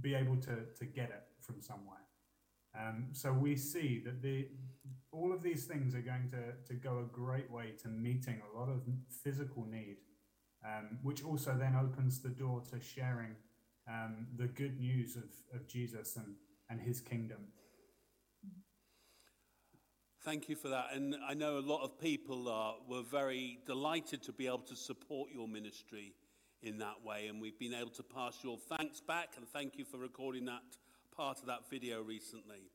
be 0.00 0.14
able 0.14 0.36
to, 0.36 0.56
to 0.78 0.84
get 0.84 1.10
it 1.10 1.22
from 1.40 1.60
somewhere. 1.60 1.98
Um, 2.78 3.08
so 3.12 3.32
we 3.32 3.56
see 3.56 4.02
that 4.04 4.22
the 4.22 4.48
all 5.12 5.32
of 5.32 5.42
these 5.42 5.64
things 5.64 5.94
are 5.94 6.00
going 6.00 6.30
to, 6.30 6.54
to 6.66 6.74
go 6.74 7.00
a 7.00 7.14
great 7.14 7.50
way 7.50 7.74
to 7.82 7.88
meeting 7.88 8.40
a 8.40 8.58
lot 8.58 8.70
of 8.70 8.80
physical 9.22 9.66
need, 9.70 9.98
um, 10.64 10.98
which 11.02 11.22
also 11.22 11.54
then 11.58 11.76
opens 11.76 12.20
the 12.20 12.30
door 12.30 12.62
to 12.70 12.80
sharing 12.80 13.36
um, 13.86 14.26
the 14.38 14.46
good 14.46 14.80
news 14.80 15.16
of, 15.16 15.24
of 15.54 15.68
Jesus 15.68 16.16
and, 16.16 16.34
and 16.70 16.80
his 16.80 17.00
kingdom. 17.00 17.48
Thank 20.24 20.48
you 20.48 20.54
for 20.54 20.68
that. 20.68 20.90
And 20.94 21.16
I 21.28 21.34
know 21.34 21.58
a 21.58 21.66
lot 21.66 21.82
of 21.82 22.00
people 22.00 22.48
are, 22.48 22.76
were 22.88 23.02
very 23.02 23.58
delighted 23.66 24.22
to 24.22 24.32
be 24.32 24.46
able 24.46 24.58
to 24.68 24.76
support 24.76 25.30
your 25.34 25.48
ministry 25.48 26.14
in 26.62 26.78
that 26.78 27.04
way. 27.04 27.26
And 27.26 27.42
we've 27.42 27.58
been 27.58 27.74
able 27.74 27.90
to 27.90 28.04
pass 28.04 28.38
your 28.44 28.56
thanks 28.56 29.00
back 29.00 29.30
and 29.36 29.48
thank 29.48 29.76
you 29.78 29.84
for 29.84 29.96
recording 29.96 30.44
that 30.44 30.62
part 31.16 31.40
of 31.40 31.46
that 31.46 31.68
video 31.68 32.02
recently. 32.02 32.70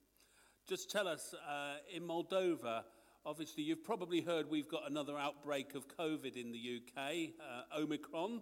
Just 0.68 0.92
tell 0.92 1.08
us, 1.08 1.34
uh, 1.50 1.76
in 1.96 2.04
Moldova, 2.04 2.84
obviously 3.26 3.64
you've 3.64 3.86
probably 3.86 4.20
heard 4.20 4.50
we've 4.50 4.68
got 4.68 4.84
another 4.86 5.18
outbreak 5.18 5.74
of 5.74 5.88
COVID 5.88 6.36
in 6.36 6.52
the 6.52 6.82
UK, 6.82 7.30
uh, 7.40 7.80
Omicron, 7.80 8.42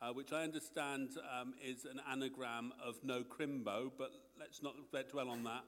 uh, 0.00 0.12
which 0.12 0.32
I 0.32 0.42
understand 0.42 1.10
um, 1.40 1.54
is 1.64 1.84
an 1.84 2.00
anagram 2.10 2.72
of 2.84 2.96
no 3.04 3.22
crimbo, 3.22 3.92
but 3.96 4.10
let's 4.36 4.64
not 4.64 4.74
dwell 5.12 5.28
on 5.28 5.44
that. 5.44 5.62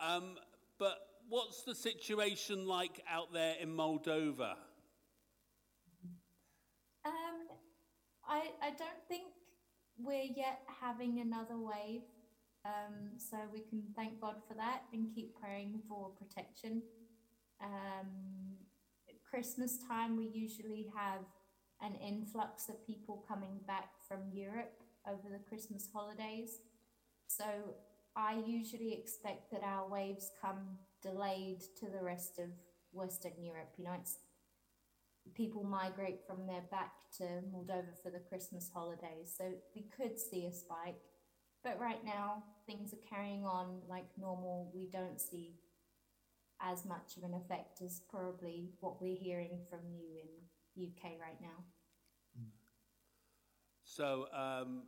Um, 0.00 0.36
but 0.78 1.13
what's 1.28 1.62
the 1.62 1.74
situation 1.74 2.66
like 2.66 3.02
out 3.10 3.32
there 3.32 3.54
in 3.60 3.70
Moldova? 3.70 4.54
Um, 7.04 7.48
I, 8.26 8.50
I 8.62 8.70
don't 8.70 9.02
think 9.08 9.24
we're 9.98 10.30
yet 10.36 10.60
having 10.80 11.20
another 11.20 11.56
wave. 11.58 12.02
Um, 12.64 13.18
so 13.18 13.36
we 13.52 13.60
can 13.60 13.82
thank 13.94 14.20
God 14.20 14.36
for 14.48 14.54
that 14.54 14.84
and 14.92 15.14
keep 15.14 15.38
praying 15.38 15.80
for 15.86 16.10
protection. 16.18 16.82
Um, 17.62 18.56
Christmas 19.34 19.78
time, 19.88 20.16
we 20.16 20.30
usually 20.32 20.86
have 20.96 21.20
an 21.82 21.94
influx 21.96 22.68
of 22.68 22.86
people 22.86 23.24
coming 23.28 23.58
back 23.66 23.90
from 24.08 24.20
Europe 24.32 24.80
over 25.08 25.28
the 25.28 25.40
Christmas 25.48 25.88
holidays. 25.92 26.60
So 27.26 27.44
I 28.16 28.40
usually 28.46 28.92
expect 28.92 29.50
that 29.50 29.62
our 29.62 29.88
waves 29.88 30.30
come 30.40 30.78
delayed 31.04 31.60
to 31.78 31.86
the 31.86 32.02
rest 32.02 32.38
of 32.38 32.48
Western 32.92 33.32
Europe. 33.40 33.72
You 33.76 33.84
know, 33.84 33.96
it's 34.00 34.16
people 35.34 35.64
migrate 35.64 36.20
from 36.26 36.46
there 36.46 36.64
back 36.70 36.92
to 37.18 37.24
Moldova 37.52 37.94
for 38.02 38.10
the 38.10 38.18
Christmas 38.18 38.70
holidays. 38.72 39.32
So 39.36 39.52
we 39.74 39.86
could 39.96 40.18
see 40.18 40.46
a 40.46 40.52
spike. 40.52 41.00
But 41.62 41.78
right 41.80 42.04
now, 42.04 42.42
things 42.66 42.92
are 42.92 43.08
carrying 43.08 43.44
on 43.44 43.80
like 43.88 44.06
normal. 44.18 44.70
We 44.74 44.88
don't 44.92 45.20
see 45.20 45.54
as 46.60 46.84
much 46.84 47.16
of 47.16 47.24
an 47.24 47.34
effect 47.34 47.82
as 47.82 48.00
probably 48.10 48.70
what 48.80 49.00
we're 49.00 49.16
hearing 49.16 49.58
from 49.68 49.80
you 49.90 50.08
in 50.22 50.88
UK 50.88 51.12
right 51.20 51.40
now. 51.40 51.64
So, 53.84 54.26
um, 54.32 54.82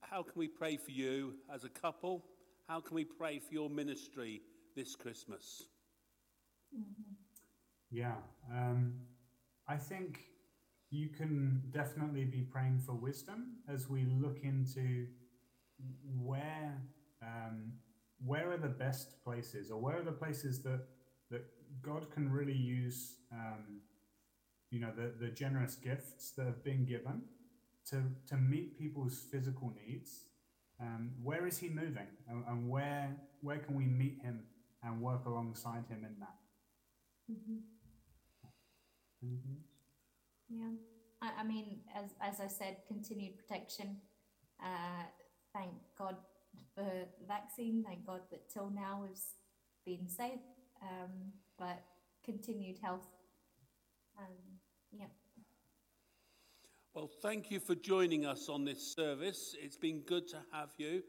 how 0.00 0.22
can 0.22 0.34
we 0.36 0.48
pray 0.48 0.76
for 0.76 0.92
you 0.92 1.34
as 1.52 1.64
a 1.64 1.68
couple? 1.68 2.24
How 2.68 2.80
can 2.80 2.94
we 2.94 3.04
pray 3.04 3.38
for 3.40 3.52
your 3.52 3.68
ministry 3.68 4.42
this 4.74 4.96
Christmas? 4.96 5.64
Yeah, 7.90 8.16
um, 8.52 8.94
I 9.68 9.76
think 9.76 10.20
you 10.90 11.08
can 11.08 11.62
definitely 11.70 12.24
be 12.24 12.42
praying 12.42 12.80
for 12.84 12.92
wisdom 12.92 13.58
as 13.68 13.88
we 13.88 14.04
look 14.04 14.38
into 14.42 15.06
where 16.20 16.82
um, 17.22 17.72
where 18.24 18.50
are 18.50 18.56
the 18.56 18.68
best 18.68 19.22
places, 19.24 19.70
or 19.70 19.80
where 19.80 19.98
are 19.98 20.02
the 20.02 20.12
places 20.12 20.62
that 20.62 20.80
that 21.30 21.44
God 21.82 22.10
can 22.10 22.30
really 22.30 22.56
use, 22.56 23.16
um, 23.32 23.80
you 24.70 24.80
know, 24.80 24.92
the 24.96 25.12
the 25.18 25.30
generous 25.32 25.76
gifts 25.76 26.32
that 26.32 26.46
have 26.46 26.64
been 26.64 26.84
given 26.84 27.22
to 27.90 28.02
to 28.28 28.36
meet 28.36 28.78
people's 28.78 29.24
physical 29.30 29.72
needs. 29.86 30.26
Um, 30.80 31.12
where 31.22 31.46
is 31.46 31.58
He 31.58 31.68
moving, 31.68 32.08
and, 32.28 32.44
and 32.48 32.68
where 32.68 33.16
where 33.40 33.58
can 33.58 33.76
we 33.76 33.84
meet 33.84 34.20
Him 34.22 34.42
and 34.84 35.00
work 35.00 35.24
alongside 35.26 35.84
Him 35.88 36.04
in 36.04 36.16
that? 36.20 36.36
Mm-hmm. 37.30 37.58
Yeah, 40.50 40.72
I, 41.22 41.40
I, 41.40 41.44
mean, 41.44 41.80
as 41.94 42.10
as 42.20 42.40
I 42.40 42.46
said, 42.46 42.76
continued 42.86 43.38
protection. 43.38 43.96
Uh, 44.62 45.04
thank 45.54 45.72
God 45.98 46.16
for 46.74 46.84
the 46.84 47.26
vaccine. 47.26 47.82
Thank 47.86 48.06
God 48.06 48.20
that 48.30 48.50
till 48.50 48.70
now 48.70 49.00
we've 49.02 49.18
been 49.86 50.08
safe. 50.08 50.40
Um, 50.82 51.32
but 51.58 51.82
continued 52.24 52.78
health. 52.82 53.06
Um, 54.18 54.34
yeah. 54.92 55.06
Well, 56.94 57.10
thank 57.22 57.50
you 57.50 57.60
for 57.60 57.74
joining 57.74 58.24
us 58.24 58.48
on 58.48 58.64
this 58.64 58.94
service. 58.94 59.54
It's 59.60 59.76
been 59.76 60.00
good 60.00 60.28
to 60.28 60.38
have 60.52 60.70
you. 60.78 61.02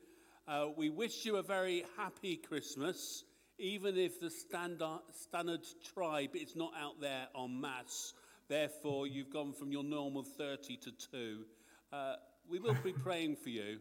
Uh, 0.47 0.67
we 0.75 0.89
wish 0.89 1.25
you 1.25 1.37
a 1.37 1.43
very 1.43 1.85
happy 1.97 2.37
Christmas, 2.37 3.23
even 3.57 3.97
if 3.97 4.19
the 4.19 4.29
standard, 4.29 5.61
tribe 5.93 6.35
is 6.35 6.55
not 6.55 6.73
out 6.79 6.99
there 6.99 7.27
en 7.37 7.61
masse. 7.61 8.13
Therefore, 8.47 9.07
you've 9.07 9.31
gone 9.31 9.53
from 9.53 9.71
your 9.71 9.83
normal 9.83 10.23
30 10.23 10.77
to 10.77 10.91
2. 11.11 11.45
Uh, 11.91 12.15
we 12.49 12.59
will 12.59 12.77
be 12.83 12.93
praying 12.93 13.37
for 13.37 13.49
you. 13.49 13.79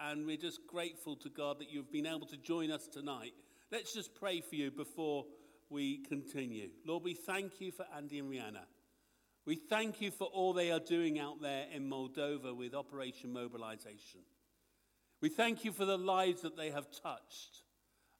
And 0.00 0.26
we're 0.26 0.38
just 0.38 0.66
grateful 0.66 1.14
to 1.16 1.28
God 1.28 1.58
that 1.60 1.70
you've 1.70 1.92
been 1.92 2.06
able 2.06 2.26
to 2.26 2.36
join 2.38 2.70
us 2.70 2.86
tonight. 2.86 3.32
Let's 3.70 3.92
just 3.92 4.14
pray 4.14 4.40
for 4.40 4.56
you 4.56 4.70
before 4.70 5.26
we 5.68 5.98
continue. 5.98 6.70
Lord, 6.86 7.04
we 7.04 7.14
thank 7.14 7.60
you 7.60 7.70
for 7.70 7.84
Andy 7.94 8.18
and 8.18 8.30
Rihanna. 8.30 8.64
We 9.46 9.56
thank 9.56 10.00
you 10.00 10.10
for 10.10 10.24
all 10.24 10.52
they 10.52 10.70
are 10.70 10.80
doing 10.80 11.18
out 11.18 11.42
there 11.42 11.66
in 11.72 11.88
Moldova 11.88 12.56
with 12.56 12.74
Operation 12.74 13.32
Mobilization. 13.32 14.20
We 15.20 15.28
thank 15.28 15.64
you 15.64 15.72
for 15.72 15.84
the 15.84 15.98
lives 15.98 16.42
that 16.42 16.56
they 16.56 16.70
have 16.70 16.86
touched 17.02 17.62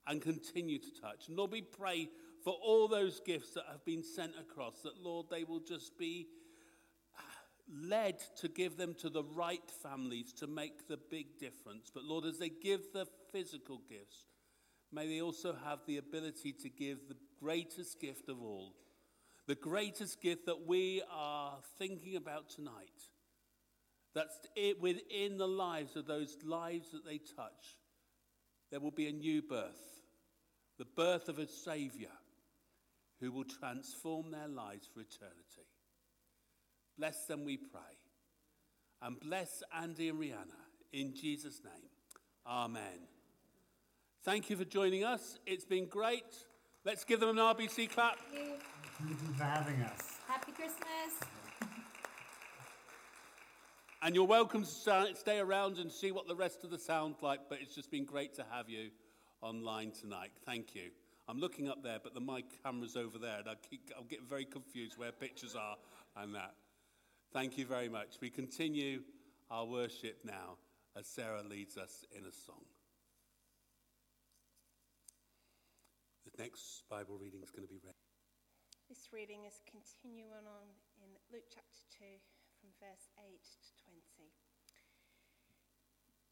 and 0.06 0.22
continue 0.22 0.78
to 0.78 1.00
touch. 1.00 1.28
And 1.28 1.36
Lord, 1.36 1.52
we 1.52 1.62
pray 1.62 2.08
for 2.42 2.54
all 2.54 2.88
those 2.88 3.20
gifts 3.20 3.52
that 3.54 3.64
have 3.70 3.84
been 3.84 4.02
sent 4.02 4.32
across, 4.40 4.80
that, 4.82 4.98
Lord, 4.98 5.26
they 5.30 5.44
will 5.44 5.60
just 5.60 5.98
be 5.98 6.26
uh, 7.16 7.22
led 7.68 8.18
to 8.40 8.48
give 8.48 8.76
them 8.76 8.94
to 8.94 9.10
the 9.10 9.24
right 9.24 9.70
families 9.82 10.32
to 10.34 10.46
make 10.46 10.88
the 10.88 10.98
big 11.10 11.38
difference. 11.38 11.90
But 11.92 12.04
Lord, 12.04 12.24
as 12.24 12.38
they 12.38 12.48
give 12.48 12.92
the 12.92 13.06
physical 13.30 13.82
gifts, 13.88 14.24
may 14.90 15.06
they 15.06 15.20
also 15.20 15.54
have 15.64 15.80
the 15.86 15.98
ability 15.98 16.52
to 16.52 16.68
give 16.70 17.08
the 17.08 17.16
greatest 17.38 18.00
gift 18.00 18.28
of 18.28 18.42
all, 18.42 18.74
the 19.46 19.54
greatest 19.54 20.20
gift 20.22 20.46
that 20.46 20.66
we 20.66 21.02
are 21.12 21.58
thinking 21.78 22.16
about 22.16 22.48
tonight. 22.48 22.74
That's 24.14 24.36
it 24.56 24.80
within 24.80 25.36
the 25.36 25.46
lives 25.46 25.94
of 25.94 26.06
those 26.06 26.38
lives 26.42 26.90
that 26.92 27.04
they 27.04 27.18
touch. 27.18 27.76
There 28.70 28.80
will 28.80 28.90
be 28.90 29.08
a 29.08 29.12
new 29.12 29.42
birth, 29.42 30.00
the 30.78 30.84
birth 30.84 31.28
of 31.28 31.38
a 31.38 31.46
Savior 31.46 32.12
who 33.20 33.32
will 33.32 33.44
transform 33.44 34.30
their 34.30 34.48
lives 34.48 34.88
for 34.92 35.00
eternity. 35.00 35.68
Bless 36.98 37.26
them, 37.26 37.44
we 37.44 37.56
pray. 37.56 37.80
And 39.02 39.18
bless 39.20 39.62
Andy 39.76 40.08
and 40.08 40.18
Rihanna 40.18 40.60
in 40.92 41.14
Jesus' 41.14 41.62
name. 41.64 41.90
Amen. 42.46 43.08
Thank 44.22 44.50
you 44.50 44.56
for 44.56 44.64
joining 44.64 45.04
us. 45.04 45.38
It's 45.46 45.64
been 45.64 45.86
great. 45.86 46.24
Let's 46.84 47.04
give 47.04 47.20
them 47.20 47.30
an 47.30 47.36
RBC 47.36 47.90
clap. 47.90 48.18
Thank 48.30 49.10
you 49.10 49.16
for 49.34 49.44
having 49.44 49.80
us. 49.82 50.18
Happy 50.26 50.52
Christmas. 50.52 51.39
And 54.02 54.14
you're 54.14 54.24
welcome 54.24 54.62
to 54.62 55.14
stay 55.14 55.38
around 55.40 55.76
and 55.76 55.92
see 55.92 56.10
what 56.10 56.26
the 56.26 56.34
rest 56.34 56.64
of 56.64 56.70
the 56.70 56.78
sound 56.78 57.16
like, 57.20 57.40
but 57.50 57.58
it's 57.60 57.74
just 57.74 57.90
been 57.90 58.06
great 58.06 58.34
to 58.36 58.46
have 58.50 58.70
you 58.70 58.88
online 59.42 59.92
tonight. 59.92 60.30
Thank 60.46 60.74
you. 60.74 60.90
I'm 61.28 61.38
looking 61.38 61.68
up 61.68 61.82
there, 61.82 61.98
but 62.02 62.14
the 62.14 62.20
mic 62.20 62.46
camera's 62.64 62.96
over 62.96 63.18
there, 63.18 63.40
and 63.40 63.48
I 63.48 63.56
keep, 63.68 63.90
I'm 63.98 64.06
getting 64.06 64.26
very 64.26 64.46
confused 64.46 64.96
where 64.96 65.12
pictures 65.12 65.54
are 65.54 65.76
and 66.16 66.34
that. 66.34 66.54
Thank 67.34 67.58
you 67.58 67.66
very 67.66 67.90
much. 67.90 68.16
We 68.22 68.30
continue 68.30 69.02
our 69.50 69.66
worship 69.66 70.20
now 70.24 70.56
as 70.96 71.06
Sarah 71.06 71.42
leads 71.42 71.76
us 71.76 72.06
in 72.16 72.24
a 72.24 72.32
song. 72.32 72.64
The 76.24 76.42
next 76.42 76.84
Bible 76.88 77.18
reading 77.20 77.42
is 77.42 77.50
going 77.50 77.68
to 77.68 77.72
be 77.72 77.80
read. 77.84 77.94
This 78.88 79.12
reading 79.12 79.44
is 79.46 79.60
continuing 79.70 80.48
on 80.48 80.66
in 81.04 81.10
Luke 81.30 81.44
chapter 81.52 81.84
2 81.98 82.04
from 82.60 82.70
verse 82.80 83.08
8 83.16 83.24
to 83.38 83.58
20. 83.62 83.69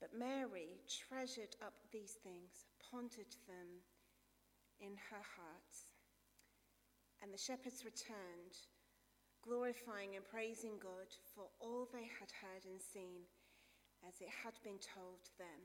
But 0.00 0.18
Mary 0.18 0.80
treasured 0.88 1.56
up 1.60 1.74
these 1.92 2.16
things, 2.24 2.64
pondered 2.90 3.36
them 3.46 3.84
in 4.80 4.96
her 5.10 5.24
heart. 5.36 5.76
And 7.22 7.32
the 7.32 7.38
shepherds 7.38 7.84
returned 7.84 8.56
glorifying 9.42 10.16
and 10.16 10.24
praising 10.24 10.78
God 10.82 11.08
for 11.34 11.44
all 11.60 11.88
they 11.92 12.08
had 12.18 12.30
heard 12.40 12.64
and 12.70 12.80
seen 12.80 13.22
as 14.06 14.20
it 14.20 14.28
had 14.42 14.54
been 14.62 14.78
told 14.78 15.20
them. 15.38 15.60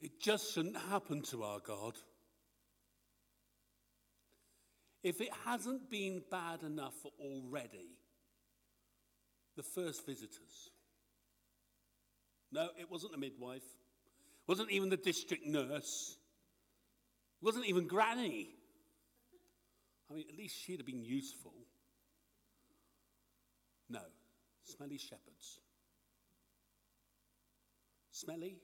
It 0.00 0.18
just 0.18 0.54
shouldn't 0.54 0.78
happen 0.78 1.22
to 1.24 1.42
our 1.42 1.60
God. 1.60 1.94
If 5.02 5.20
it 5.20 5.30
hasn't 5.44 5.90
been 5.90 6.22
bad 6.30 6.62
enough 6.62 6.94
already, 7.18 7.96
the 9.56 9.62
first 9.62 10.04
visitors. 10.04 10.70
No, 12.52 12.68
it 12.78 12.90
wasn't 12.90 13.12
the 13.12 13.18
midwife, 13.18 13.64
wasn't 14.46 14.70
even 14.70 14.90
the 14.90 14.96
district 14.96 15.46
nurse, 15.46 16.16
wasn't 17.40 17.66
even 17.66 17.86
Granny. 17.86 18.48
I 20.10 20.14
mean, 20.14 20.26
at 20.28 20.36
least 20.36 20.56
she'd 20.58 20.80
have 20.80 20.86
been 20.86 21.04
useful. 21.04 21.54
No, 23.88 24.00
smelly 24.64 24.98
shepherds. 24.98 25.60
Smelly, 28.10 28.58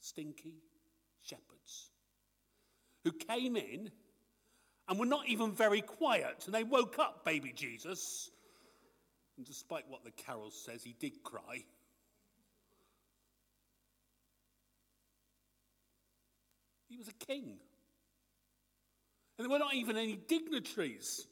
stinky 0.00 0.62
shepherds 1.20 1.90
who 3.04 3.12
came 3.12 3.56
in 3.56 3.90
and 4.88 4.98
were 4.98 5.06
not 5.06 5.28
even 5.28 5.52
very 5.52 5.82
quiet. 5.82 6.44
And 6.46 6.54
they 6.54 6.64
woke 6.64 6.98
up 6.98 7.24
baby 7.24 7.52
Jesus. 7.54 8.30
And 9.36 9.46
despite 9.46 9.84
what 9.88 10.04
the 10.04 10.10
carol 10.10 10.50
says, 10.50 10.82
he 10.82 10.94
did 10.98 11.22
cry. 11.22 11.64
He 16.88 16.96
was 16.96 17.08
a 17.08 17.12
king. 17.12 17.58
And 19.38 19.44
there 19.44 19.50
were 19.50 19.58
not 19.58 19.74
even 19.74 19.96
any 19.96 20.16
dignitaries. 20.16 21.26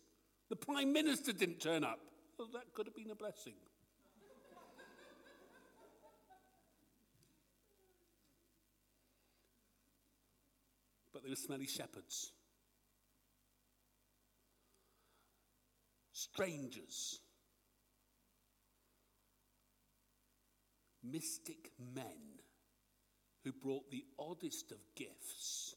The 0.51 0.57
Prime 0.57 0.93
Minister 0.93 1.33
didn't 1.33 1.61
turn 1.61 1.83
up. 1.83 1.99
Well, 2.39 2.49
that 2.53 2.73
could 2.75 2.87
have 2.87 2.95
been 2.95 3.11
a 3.11 3.17
blessing. 3.17 3.55
but 11.17 11.23
they 11.23 11.31
were 11.31 11.37
smelly 11.37 11.67
shepherds. 11.67 12.33
Strangers. 16.33 17.21
Mystic 21.03 21.71
men 21.95 22.41
who 23.45 23.53
brought 23.53 23.91
the 23.91 24.05
oddest 24.19 24.73
of 24.73 24.79
gifts 24.97 25.77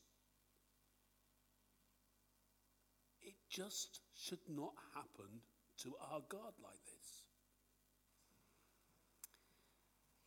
It 3.30 3.36
just 3.48 4.00
should 4.16 4.40
not 4.50 4.74
happen 4.96 5.42
to 5.84 5.94
our 6.12 6.22
God 6.30 6.54
like 6.64 6.84
this. 6.86 7.24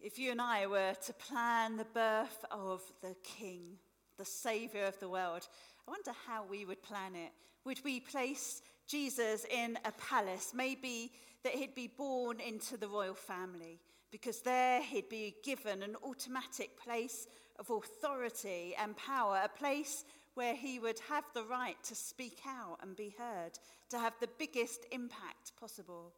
If 0.01 0.21
you 0.21 0.31
and 0.31 0.41
I 0.41 0.69
were 0.69 0.95
to 0.95 1.13
plan 1.15 1.77
the 1.77 1.85
birth 1.85 2.45
of 2.53 2.81
the 3.01 3.17
King, 3.25 3.79
the 4.19 4.25
Saviour 4.25 4.85
of 4.85 5.01
the 5.01 5.09
world, 5.09 5.49
I 5.87 5.91
wonder 5.91 6.13
how 6.29 6.45
we 6.45 6.65
would 6.65 6.83
plan 6.83 7.17
it. 7.17 7.33
Would 7.65 7.85
we 7.85 7.99
place 7.99 8.63
Jesus 8.87 9.45
in 9.51 9.79
a 9.85 9.93
palace? 9.93 10.53
Maybe 10.55 11.13
that 11.45 11.55
he'd 11.55 11.75
be 11.75 11.89
born 11.89 12.41
into 12.41 12.77
the 12.77 12.89
royal 12.89 13.15
family, 13.15 13.81
because 14.11 14.41
there 14.41 14.83
he'd 14.83 15.09
be 15.09 15.35
given 15.45 15.83
an 15.83 15.97
automatic 16.05 16.79
place 16.79 17.27
of 17.59 17.71
authority 17.71 18.75
and 18.81 18.97
power, 18.97 19.41
a 19.45 19.49
place 19.49 20.05
where 20.35 20.55
he 20.55 20.79
would 20.79 20.99
have 21.09 21.25
the 21.35 21.45
right 21.45 21.77
to 21.85 21.95
speak 21.95 22.39
out 22.47 22.79
and 22.83 22.97
be 22.97 23.15
heard, 23.19 23.59
to 23.91 23.99
have 23.99 24.15
the 24.21 24.29
biggest 24.39 24.87
impact 24.91 25.53
possible. 25.61 26.13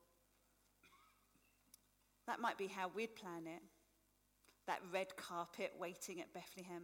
That 2.26 2.40
might 2.40 2.56
be 2.56 2.68
how 2.68 2.90
we'd 2.94 3.16
plan 3.16 3.46
it 3.46 3.62
that 4.66 4.80
red 4.92 5.14
carpet 5.16 5.72
waiting 5.78 6.20
at 6.20 6.32
Bethlehem. 6.32 6.82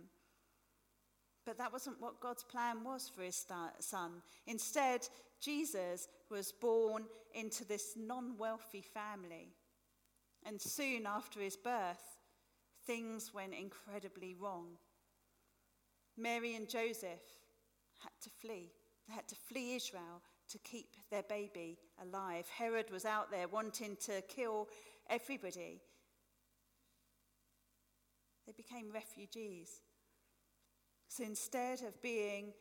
But 1.46 1.56
that 1.58 1.72
wasn't 1.72 2.00
what 2.00 2.20
God's 2.20 2.44
plan 2.44 2.84
was 2.84 3.08
for 3.08 3.22
his 3.22 3.46
son. 3.78 4.10
Instead, 4.46 5.08
Jesus 5.40 6.08
was 6.30 6.52
born 6.52 7.04
into 7.34 7.64
this 7.64 7.94
non 7.96 8.36
wealthy 8.36 8.82
family. 8.82 9.54
And 10.44 10.60
soon 10.60 11.06
after 11.06 11.40
his 11.40 11.56
birth, 11.56 12.18
things 12.86 13.32
went 13.34 13.54
incredibly 13.54 14.34
wrong. 14.34 14.78
Mary 16.16 16.54
and 16.54 16.68
Joseph 16.68 17.20
had 18.02 18.12
to 18.22 18.30
flee. 18.30 18.72
They 19.08 19.14
had 19.14 19.28
to 19.28 19.34
flee 19.34 19.74
Israel 19.74 20.22
to 20.50 20.58
keep 20.58 20.96
their 21.10 21.22
baby 21.22 21.78
alive. 22.02 22.46
Herod 22.48 22.90
was 22.90 23.04
out 23.04 23.30
there 23.30 23.48
wanting 23.48 23.96
to 24.06 24.22
kill 24.22 24.68
everybody. 25.08 25.80
They 28.46 28.52
became 28.52 28.90
refugees. 28.92 29.82
So 31.08 31.24
instead 31.24 31.82
of 31.82 32.00
being 32.02 32.52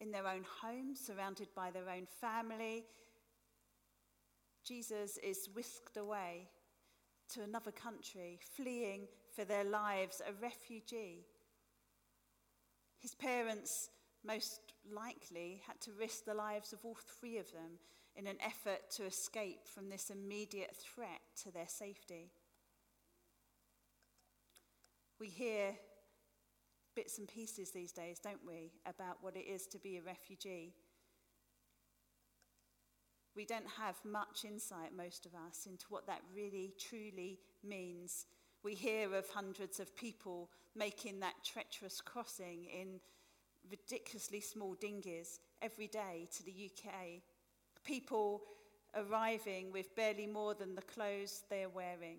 in 0.00 0.10
their 0.10 0.26
own 0.26 0.44
home, 0.62 0.94
surrounded 0.94 1.48
by 1.54 1.70
their 1.70 1.88
own 1.88 2.06
family, 2.20 2.84
Jesus 4.64 5.18
is 5.18 5.48
whisked 5.54 5.96
away 5.96 6.48
to 7.34 7.42
another 7.42 7.70
country, 7.70 8.38
fleeing 8.56 9.08
for 9.34 9.44
their 9.44 9.64
lives, 9.64 10.20
a 10.26 10.32
refugee. 10.42 11.26
His 12.98 13.14
parents 13.14 13.90
most 14.24 14.72
likely 14.90 15.62
had 15.66 15.80
to 15.80 15.92
risk 15.92 16.24
the 16.24 16.34
lives 16.34 16.72
of 16.72 16.80
all 16.84 16.96
three 17.20 17.38
of 17.38 17.50
them 17.52 17.78
in 18.16 18.26
an 18.26 18.36
effort 18.44 18.90
to 18.90 19.06
escape 19.06 19.66
from 19.66 19.88
this 19.88 20.10
immediate 20.10 20.76
threat 20.76 21.20
to 21.42 21.52
their 21.52 21.68
safety. 21.68 22.30
We 25.20 25.28
hear 25.28 25.76
bits 26.94 27.18
and 27.18 27.28
pieces 27.28 27.70
these 27.70 27.92
days, 27.92 28.18
don't 28.18 28.44
we, 28.46 28.72
about 28.86 29.18
what 29.20 29.36
it 29.36 29.46
is 29.46 29.66
to 29.68 29.78
be 29.78 29.96
a 29.96 30.02
refugee. 30.02 30.74
We 33.36 33.44
don't 33.44 33.68
have 33.78 33.96
much 34.04 34.44
insight, 34.44 34.96
most 34.96 35.24
of 35.24 35.32
us, 35.34 35.66
into 35.66 35.86
what 35.90 36.06
that 36.06 36.22
really, 36.34 36.74
truly 36.78 37.38
means. 37.62 38.26
We 38.64 38.74
hear 38.74 39.14
of 39.14 39.28
hundreds 39.28 39.78
of 39.78 39.94
people 39.94 40.50
making 40.74 41.20
that 41.20 41.34
treacherous 41.44 42.00
crossing 42.00 42.64
in 42.64 43.00
ridiculously 43.70 44.40
small 44.40 44.74
dinghies 44.74 45.40
every 45.62 45.86
day 45.86 46.28
to 46.36 46.44
the 46.44 46.70
UK. 46.70 47.22
People 47.84 48.42
arriving 48.96 49.70
with 49.72 49.94
barely 49.94 50.26
more 50.26 50.54
than 50.54 50.74
the 50.74 50.82
clothes 50.82 51.42
they're 51.48 51.68
wearing. 51.68 52.18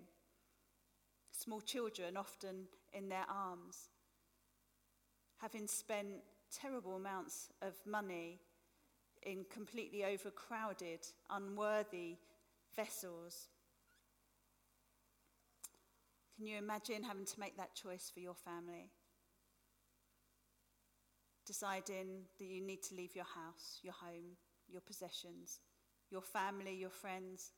Small 1.32 1.60
children, 1.60 2.16
often 2.16 2.66
in 2.92 3.08
their 3.08 3.26
arms, 3.28 3.90
having 5.40 5.66
spent 5.66 6.22
terrible 6.50 6.96
amounts 6.96 7.48
of 7.62 7.74
money 7.86 8.40
in 9.22 9.44
completely 9.52 10.04
overcrowded, 10.04 11.00
unworthy 11.30 12.16
vessels. 12.74 13.48
Can 16.36 16.46
you 16.46 16.58
imagine 16.58 17.02
having 17.02 17.26
to 17.26 17.40
make 17.40 17.56
that 17.56 17.74
choice 17.74 18.10
for 18.12 18.20
your 18.20 18.34
family? 18.34 18.90
Deciding 21.46 22.24
that 22.38 22.46
you 22.46 22.62
need 22.62 22.82
to 22.84 22.94
leave 22.94 23.14
your 23.14 23.24
house, 23.24 23.80
your 23.82 23.92
home, 23.92 24.36
your 24.68 24.80
possessions, 24.80 25.60
your 26.10 26.22
family, 26.22 26.74
your 26.74 26.90
friends, 26.90 27.52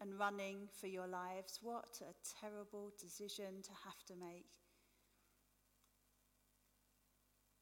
and 0.00 0.18
running 0.18 0.68
for 0.80 0.86
your 0.86 1.06
lives. 1.06 1.58
What 1.62 2.00
a 2.00 2.14
terrible 2.40 2.92
decision 2.98 3.62
to 3.62 3.70
have 3.84 4.02
to 4.06 4.14
make. 4.16 4.46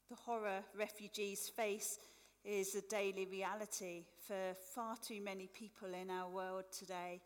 The 0.09 0.17
horror 0.17 0.65
refugees 0.75 1.51
face 1.55 1.99
is 2.43 2.75
a 2.75 2.81
daily 2.81 3.27
reality 3.27 4.07
for 4.27 4.55
far 4.75 4.97
too 4.97 5.21
many 5.21 5.49
people 5.49 5.93
in 5.93 6.09
our 6.09 6.31
world 6.31 6.65
today. 6.73 7.21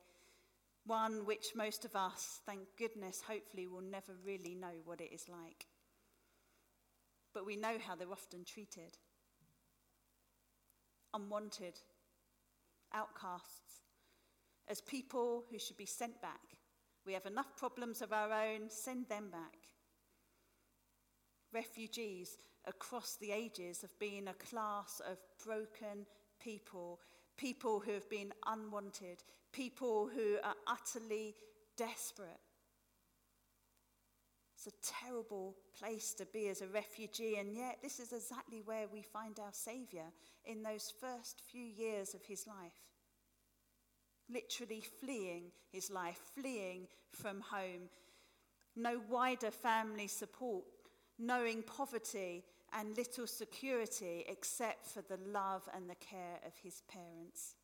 One 0.84 1.24
which 1.24 1.54
most 1.54 1.84
of 1.84 1.94
us, 1.94 2.40
thank 2.44 2.62
goodness, 2.76 3.22
hopefully 3.24 3.68
will 3.68 3.82
never 3.82 4.14
really 4.26 4.56
know 4.56 4.72
what 4.84 5.00
it 5.00 5.12
is 5.12 5.28
like. 5.28 5.66
But 7.32 7.46
we 7.46 7.54
know 7.54 7.76
how 7.86 7.94
they're 7.94 8.10
often 8.10 8.44
treated 8.44 8.98
unwanted, 11.14 11.78
outcasts, 12.94 13.82
as 14.66 14.80
people 14.80 15.44
who 15.50 15.58
should 15.58 15.76
be 15.76 15.86
sent 15.86 16.20
back. 16.22 16.40
We 17.04 17.12
have 17.12 17.26
enough 17.26 17.54
problems 17.56 18.00
of 18.00 18.12
our 18.14 18.32
own, 18.32 18.70
send 18.70 19.08
them 19.08 19.28
back. 19.30 19.58
Refugees 21.52 22.38
across 22.66 23.16
the 23.16 23.32
ages 23.32 23.80
have 23.82 23.98
been 23.98 24.28
a 24.28 24.34
class 24.34 25.00
of 25.10 25.18
broken 25.44 26.06
people, 26.42 27.00
people 27.36 27.80
who 27.80 27.92
have 27.92 28.08
been 28.08 28.32
unwanted, 28.46 29.22
people 29.52 30.08
who 30.14 30.36
are 30.44 30.54
utterly 30.66 31.34
desperate. 31.76 32.40
It's 34.54 34.66
a 34.68 35.06
terrible 35.06 35.56
place 35.76 36.14
to 36.14 36.26
be 36.26 36.48
as 36.48 36.62
a 36.62 36.68
refugee, 36.68 37.36
and 37.36 37.52
yet 37.52 37.78
this 37.82 37.98
is 37.98 38.12
exactly 38.12 38.62
where 38.64 38.86
we 38.92 39.02
find 39.02 39.40
our 39.40 39.52
Saviour 39.52 40.04
in 40.44 40.62
those 40.62 40.92
first 41.00 41.42
few 41.50 41.64
years 41.64 42.14
of 42.14 42.22
his 42.24 42.46
life. 42.46 42.78
Literally 44.30 44.84
fleeing 45.00 45.50
his 45.72 45.90
life, 45.90 46.20
fleeing 46.38 46.86
from 47.10 47.40
home. 47.40 47.88
No 48.76 49.00
wider 49.08 49.50
family 49.50 50.06
support, 50.06 50.64
knowing 51.18 51.62
poverty 51.62 52.44
and 52.78 52.96
little 52.96 53.26
security 53.26 54.24
except 54.28 54.86
for 54.86 55.02
the 55.02 55.18
love 55.30 55.68
and 55.74 55.88
the 55.88 55.94
care 55.96 56.38
of 56.46 56.52
his 56.62 56.82
parents 56.88 57.54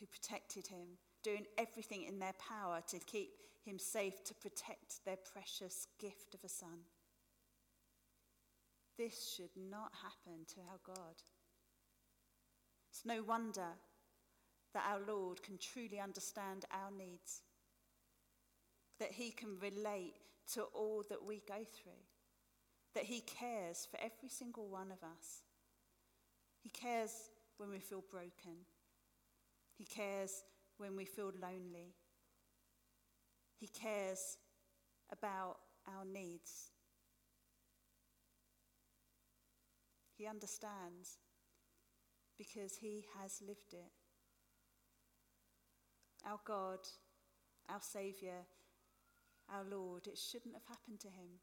who 0.00 0.06
protected 0.06 0.66
him, 0.66 0.98
doing 1.22 1.44
everything 1.58 2.04
in 2.04 2.18
their 2.18 2.34
power 2.34 2.80
to 2.88 2.98
keep 2.98 3.30
him 3.64 3.78
safe, 3.78 4.24
to 4.24 4.34
protect 4.34 5.04
their 5.04 5.18
precious 5.32 5.86
gift 6.00 6.34
of 6.34 6.40
a 6.44 6.48
son. 6.48 6.80
This 8.98 9.34
should 9.36 9.56
not 9.56 9.92
happen 10.02 10.44
to 10.54 10.60
our 10.60 10.80
God. 10.84 11.16
It's 12.90 13.06
no 13.06 13.22
wonder 13.22 13.68
that 14.74 14.84
our 14.90 15.00
Lord 15.06 15.42
can 15.42 15.58
truly 15.58 16.00
understand 16.00 16.64
our 16.70 16.90
needs, 16.90 17.42
that 18.98 19.12
he 19.12 19.30
can 19.30 19.58
relate 19.60 20.14
to 20.54 20.62
all 20.74 21.04
that 21.08 21.24
we 21.24 21.42
go 21.46 21.64
through 21.64 21.92
that 22.94 23.04
He 23.04 23.20
cares 23.20 23.86
for 23.90 23.98
every 23.98 24.28
single 24.28 24.68
one 24.68 24.90
of 24.90 25.02
us. 25.02 25.42
He 26.62 26.70
cares 26.70 27.30
when 27.56 27.70
we 27.70 27.78
feel 27.78 28.04
broken, 28.10 28.66
He 29.76 29.84
cares 29.84 30.44
when 30.78 30.96
we 30.96 31.04
feel 31.04 31.32
lonely, 31.40 31.94
He 33.58 33.68
cares 33.68 34.38
about 35.10 35.56
our 35.86 36.04
needs. 36.04 36.70
He 40.16 40.26
understands 40.26 41.18
because 42.38 42.76
He 42.76 43.04
has 43.20 43.40
lived 43.46 43.72
it. 43.72 43.90
Our 46.24 46.38
God, 46.44 46.78
our 47.68 47.80
Saviour, 47.80 48.46
our 49.52 49.64
Lord, 49.68 50.06
it 50.06 50.16
shouldn't 50.16 50.54
have 50.54 50.66
happened 50.68 51.00
to 51.00 51.08
Him 51.08 51.40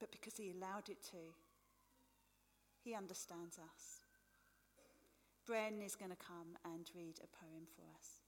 but 0.00 0.10
because 0.10 0.36
He 0.36 0.50
allowed 0.50 0.88
it 0.88 1.02
to. 1.12 1.18
He 2.82 2.94
understands 2.94 3.58
us. 3.58 4.00
Bren 5.48 5.84
is 5.84 5.94
going 5.94 6.10
to 6.10 6.16
come 6.16 6.56
and 6.64 6.90
read 6.94 7.20
a 7.22 7.26
poem 7.26 7.66
for 7.76 7.82
us. 7.98 8.20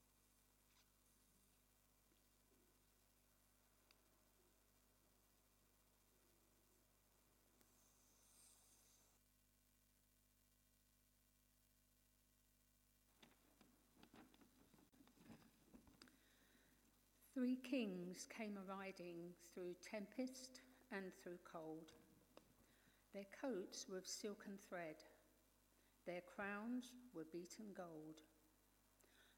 Three 17.34 17.56
kings 17.56 18.28
came 18.36 18.58
a 18.58 18.72
riding 18.72 19.32
through 19.52 19.74
tempest 19.90 20.60
and 20.92 21.12
through 21.22 21.38
cold. 21.50 21.92
Their 23.12 23.26
coats 23.40 23.86
were 23.88 23.98
of 23.98 24.06
silken 24.06 24.58
thread, 24.68 24.96
their 26.06 26.22
crowns 26.34 26.90
were 27.14 27.26
beaten 27.32 27.66
gold. 27.76 28.22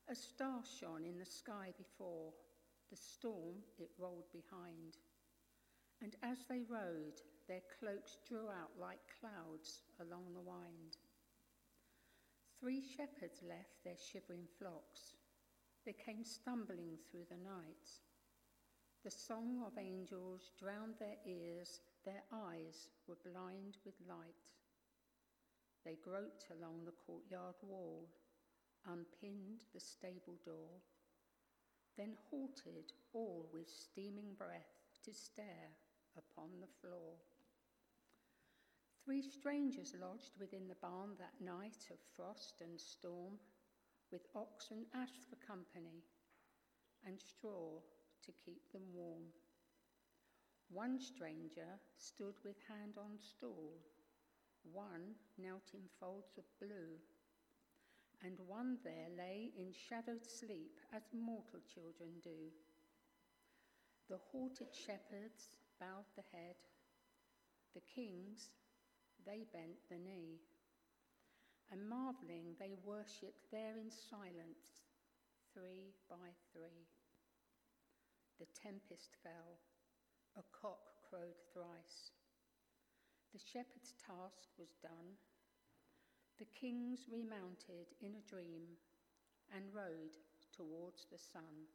A 0.09 0.15
star 0.15 0.63
shone 0.65 1.05
in 1.05 1.19
the 1.19 1.27
sky 1.27 1.73
before, 1.77 2.33
the 2.91 2.97
storm 2.97 3.57
it 3.79 3.91
rolled 3.99 4.31
behind. 4.33 4.97
And 6.03 6.17
as 6.23 6.39
they 6.49 6.63
rode, 6.69 7.21
their 7.49 7.63
cloaks 7.79 8.19
drew 8.27 8.49
out 8.49 8.73
like 8.81 9.01
clouds 9.21 9.83
along 10.01 10.33
the 10.33 10.41
wind. 10.41 10.97
Three 12.61 12.81
shepherds 12.81 13.43
left 13.47 13.85
their 13.85 13.97
shivering 13.97 14.49
flocks. 14.59 15.15
They 15.85 15.93
came 15.93 16.25
stumbling 16.25 16.97
through 17.11 17.27
the 17.29 17.43
night. 17.43 17.89
The 19.05 19.11
song 19.11 19.63
of 19.67 19.77
angels 19.77 20.51
drowned 20.59 20.95
their 20.99 21.19
ears, 21.27 21.83
their 22.07 22.23
eyes 22.33 22.89
were 23.07 23.19
blind 23.23 23.77
with 23.85 23.93
light. 24.09 24.49
They 25.85 25.97
groped 26.03 26.47
along 26.51 26.87
the 26.87 26.97
courtyard 27.07 27.57
wall, 27.61 28.09
unpinned 28.87 29.61
the 29.75 29.81
stable 29.81 30.39
door, 30.47 30.81
then 31.99 32.17
halted 32.31 32.95
all 33.13 33.47
with 33.53 33.69
steaming 33.69 34.33
breath 34.39 34.73
to 35.05 35.13
stare 35.13 35.77
upon 36.17 36.49
the 36.63 36.73
floor. 36.81 37.21
Three 39.05 39.21
strangers 39.21 39.95
lodged 40.01 40.33
within 40.41 40.67
the 40.67 40.81
barn 40.81 41.11
that 41.19 41.45
night 41.45 41.91
of 41.91 41.99
frost 42.17 42.63
and 42.63 42.81
storm, 42.81 43.35
with 44.11 44.23
ox 44.35 44.71
and 44.71 44.87
ash 44.95 45.21
for 45.29 45.37
company, 45.47 46.05
and 47.07 47.21
straw 47.21 47.81
to 48.27 48.33
keep 48.45 48.73
them 48.73 48.83
warm. 48.93 49.25
One 50.69 50.99
stranger 51.01 51.81
stood 51.97 52.35
with 52.45 52.57
hand 52.69 52.99
on 52.99 53.19
stool, 53.19 53.79
one 54.65 55.15
knelt 55.39 55.71
in 55.75 55.89
folds 56.01 56.37
of 56.39 56.45
blue, 56.61 56.99
and 58.23 58.39
one 58.47 58.79
there 58.85 59.09
lay 59.17 59.53
in 59.57 59.73
shadowed 59.73 60.27
sleep 60.27 60.81
as 60.93 61.03
mortal 61.13 61.61
children 61.73 62.21
do. 62.23 62.51
The 64.09 64.17
halted 64.17 64.75
shepherds 64.75 65.51
bowed 65.79 66.07
the 66.17 66.23
head, 66.33 66.57
the 67.75 67.81
kings, 67.81 68.51
they 69.27 69.45
bent 69.53 69.89
the 69.91 69.99
knee. 69.99 70.41
and 71.71 71.89
marvelling, 71.89 72.55
they 72.59 72.75
worshipped 72.85 73.51
there 73.51 73.77
in 73.79 73.91
silence, 73.91 74.85
three 75.53 75.95
by 76.09 76.31
three. 76.53 76.94
The 78.39 78.51
tempest 78.61 79.15
fell, 79.23 79.59
a 80.37 80.43
cock 80.51 80.99
crowed 81.09 81.39
thrice. 81.53 82.11
The 83.33 83.39
shepherd's 83.39 83.95
task 83.99 84.51
was 84.59 84.75
done. 84.83 85.19
The 86.39 86.51
kings 86.59 87.07
remounted 87.11 87.95
in 88.03 88.15
a 88.15 88.29
dream 88.29 88.79
and 89.55 89.75
rode 89.75 90.19
towards 90.51 91.07
the 91.11 91.19
sun. 91.19 91.71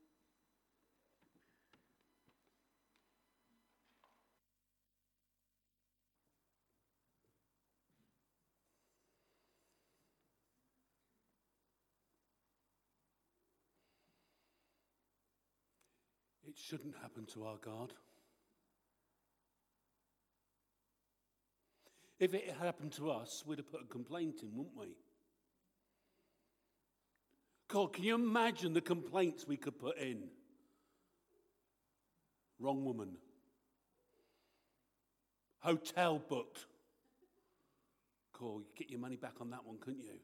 Shouldn't 16.67 16.95
happen 17.01 17.25
to 17.33 17.45
our 17.45 17.57
God. 17.57 17.93
If 22.19 22.33
it 22.33 22.47
had 22.47 22.57
happened 22.57 22.91
to 22.93 23.11
us, 23.11 23.43
we'd 23.45 23.59
have 23.59 23.71
put 23.71 23.81
a 23.81 23.85
complaint 23.85 24.41
in, 24.43 24.49
wouldn't 24.55 24.77
we? 24.77 24.87
God, 27.69 27.93
can 27.93 28.03
you 28.03 28.15
imagine 28.15 28.73
the 28.73 28.81
complaints 28.81 29.47
we 29.47 29.55
could 29.55 29.79
put 29.79 29.97
in? 29.97 30.23
Wrong 32.59 32.83
woman. 32.83 33.15
Hotel 35.59 36.21
booked. 36.27 36.65
Cool, 38.33 38.61
you 38.61 38.67
get 38.75 38.89
your 38.89 38.99
money 38.99 39.15
back 39.15 39.33
on 39.39 39.49
that 39.51 39.65
one, 39.65 39.77
couldn't 39.79 40.01
you? 40.01 40.19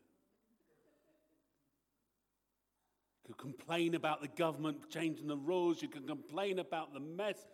You 3.24 3.24
could 3.35 3.57
complain 3.57 3.95
about 3.95 4.21
the 4.21 4.27
government 4.27 4.89
changing 4.89 5.27
the 5.27 5.37
rules. 5.37 5.81
You 5.81 5.87
could 5.87 6.07
complain 6.07 6.59
about 6.59 6.93
the 6.93 6.99
mess. 6.99 7.45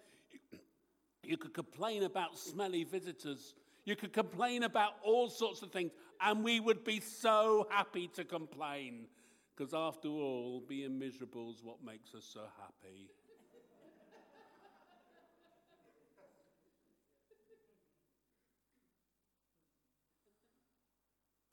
You 1.23 1.37
could 1.37 1.53
complain 1.53 2.03
about 2.03 2.37
smelly 2.37 2.83
visitors. 2.83 3.53
You 3.85 3.95
could 3.95 4.13
complain 4.13 4.63
about 4.63 4.93
all 5.03 5.29
sorts 5.29 5.61
of 5.61 5.71
things, 5.71 5.91
and 6.19 6.43
we 6.43 6.59
would 6.59 6.83
be 6.83 6.99
so 6.99 7.67
happy 7.69 8.07
to 8.15 8.23
complain. 8.23 9.07
Because 9.55 9.73
after 9.73 10.07
all, 10.07 10.63
being 10.67 10.97
miserable 10.97 11.51
is 11.51 11.63
what 11.63 11.83
makes 11.83 12.13
us 12.15 12.29
so 12.31 12.41
happy. 12.59 13.09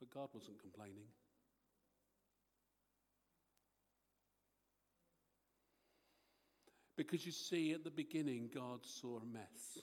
but 0.08 0.20
God 0.20 0.28
wasn't 0.32 0.60
complaining. 0.60 1.04
Because 6.98 7.24
you 7.24 7.30
see, 7.30 7.72
at 7.72 7.84
the 7.84 7.92
beginning, 7.92 8.50
God 8.52 8.80
saw 8.84 9.20
a 9.20 9.24
mess. 9.24 9.78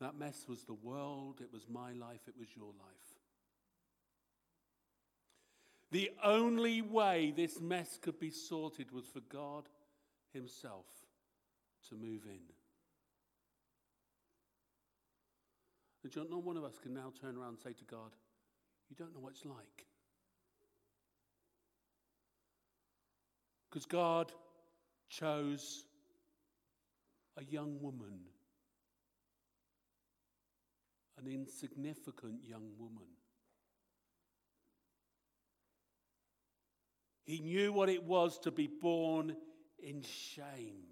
That 0.00 0.18
mess 0.18 0.44
was 0.48 0.64
the 0.64 0.74
world, 0.74 1.40
it 1.40 1.52
was 1.52 1.68
my 1.68 1.92
life, 1.92 2.22
it 2.26 2.34
was 2.36 2.48
your 2.56 2.66
life. 2.66 3.20
The 5.92 6.10
only 6.24 6.82
way 6.82 7.32
this 7.36 7.60
mess 7.60 8.00
could 8.02 8.18
be 8.18 8.30
sorted 8.30 8.90
was 8.90 9.04
for 9.06 9.20
God 9.20 9.68
Himself 10.32 10.86
to 11.88 11.94
move 11.94 12.26
in. 12.26 12.40
And 16.02 16.30
not 16.30 16.42
one 16.42 16.56
of 16.56 16.64
us 16.64 16.80
can 16.82 16.94
now 16.94 17.12
turn 17.20 17.36
around 17.36 17.50
and 17.50 17.58
say 17.60 17.72
to 17.74 17.84
God, 17.84 18.10
You 18.90 18.96
don't 18.96 19.14
know 19.14 19.20
what 19.20 19.34
it's 19.34 19.44
like. 19.44 19.86
Because 23.74 23.86
God 23.86 24.30
chose 25.08 25.84
a 27.36 27.42
young 27.42 27.82
woman, 27.82 28.20
an 31.18 31.26
insignificant 31.26 32.44
young 32.44 32.68
woman. 32.78 33.08
He 37.24 37.40
knew 37.40 37.72
what 37.72 37.88
it 37.88 38.04
was 38.04 38.38
to 38.44 38.52
be 38.52 38.68
born 38.68 39.34
in 39.82 40.02
shame. 40.02 40.84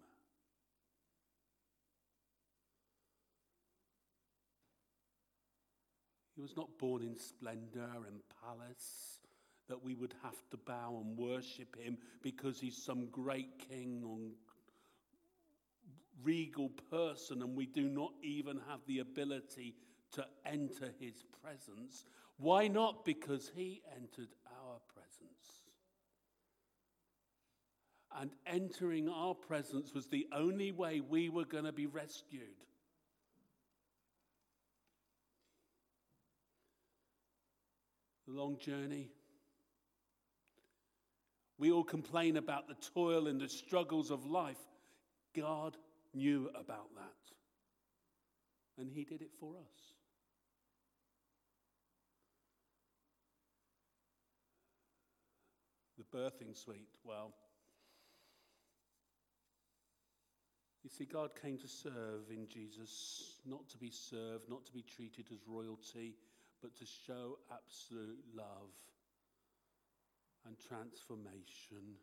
He 6.35 6.41
was 6.41 6.57
not 6.57 6.77
born 6.81 7.03
in 7.05 7.17
splendor 7.17 7.91
and 8.09 8.23
palace 8.43 9.22
that 9.69 9.83
we 9.83 9.95
would 9.95 10.15
have 10.23 10.37
to 10.51 10.57
bow 10.57 11.01
and 11.03 11.17
worship 11.17 11.77
him 11.79 11.97
because 12.23 12.61
he's 12.61 12.77
some 12.77 13.07
great 13.07 13.59
king 13.69 14.03
or 14.05 14.19
regal 16.23 16.71
person 16.91 17.43
and 17.43 17.57
we 17.57 17.67
do 17.67 17.89
not 17.89 18.13
even 18.23 18.61
have 18.69 18.81
the 18.87 19.01
ability 19.01 19.75
to 20.13 20.25
enter 20.45 20.93
his 21.01 21.25
presence. 21.43 22.05
Why 22.37 22.69
not? 22.69 23.05
Because 23.05 23.51
he 23.55 23.83
entered 23.97 24.29
our 24.47 24.79
presence. 24.95 25.63
And 28.21 28.31
entering 28.47 29.09
our 29.09 29.35
presence 29.35 29.95
was 29.95 30.07
the 30.07 30.27
only 30.35 30.71
way 30.71 31.01
we 31.01 31.31
were 31.31 31.47
going 31.47 31.65
to 31.65 31.73
be 31.73 31.87
rescued. 31.87 32.43
The 38.27 38.35
long 38.35 38.59
journey 38.59 39.11
we 41.63 41.71
all 41.71 41.85
complain 41.85 42.39
about 42.39 42.67
the 42.67 42.75
toil 42.93 43.29
and 43.29 43.41
the 43.41 43.49
struggles 43.49 44.11
of 44.11 44.27
life. 44.27 44.59
God 45.33 45.77
knew 46.13 46.51
about 46.57 46.93
that. 46.97 48.81
And 48.83 48.91
He 48.91 49.05
did 49.05 49.23
it 49.23 49.31
for 49.39 49.55
us. 49.55 49.95
The 55.97 56.19
birthing 56.19 56.57
suite, 56.57 56.99
well, 57.05 57.33
you 60.83 60.91
see, 60.91 61.05
God 61.05 61.31
came 61.41 61.59
to 61.59 61.69
serve 61.69 62.29
in 62.29 62.49
Jesus, 62.49 63.37
not 63.47 63.69
to 63.69 63.79
be 63.79 63.93
served, 63.93 64.51
not 64.51 64.67
to 64.67 64.73
be 64.73 64.83
treated 64.83 65.27
as 65.33 65.47
royalty, 65.47 66.17
but 66.61 66.75
to 66.75 66.85
show 66.85 67.39
absolute 67.53 68.19
love 68.35 68.73
and 70.47 70.57
transformation. 70.59 71.97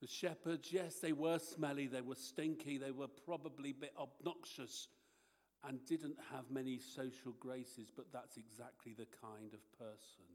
The 0.00 0.08
shepherds, 0.08 0.68
yes, 0.70 0.96
they 0.96 1.12
were 1.12 1.38
smelly, 1.38 1.86
they 1.86 2.02
were 2.02 2.14
stinky, 2.14 2.76
they 2.78 2.90
were 2.90 3.08
probably 3.24 3.70
a 3.70 3.80
bit 3.80 3.94
obnoxious 3.98 4.88
and 5.66 5.84
didn't 5.86 6.18
have 6.30 6.44
many 6.50 6.78
social 6.78 7.32
graces, 7.40 7.90
but 7.94 8.12
that's 8.12 8.36
exactly 8.36 8.92
the 8.92 9.06
kind 9.22 9.54
of 9.54 9.60
person 9.78 10.28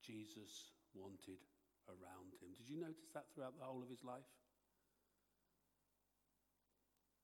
Jesus 0.00 0.70
wanted 0.94 1.42
around 1.88 2.34
him. 2.40 2.50
Did 2.56 2.68
you 2.68 2.78
notice 2.78 3.10
that 3.14 3.24
throughout 3.34 3.58
the 3.58 3.64
whole 3.64 3.82
of 3.82 3.90
his 3.90 4.04
life? 4.04 4.30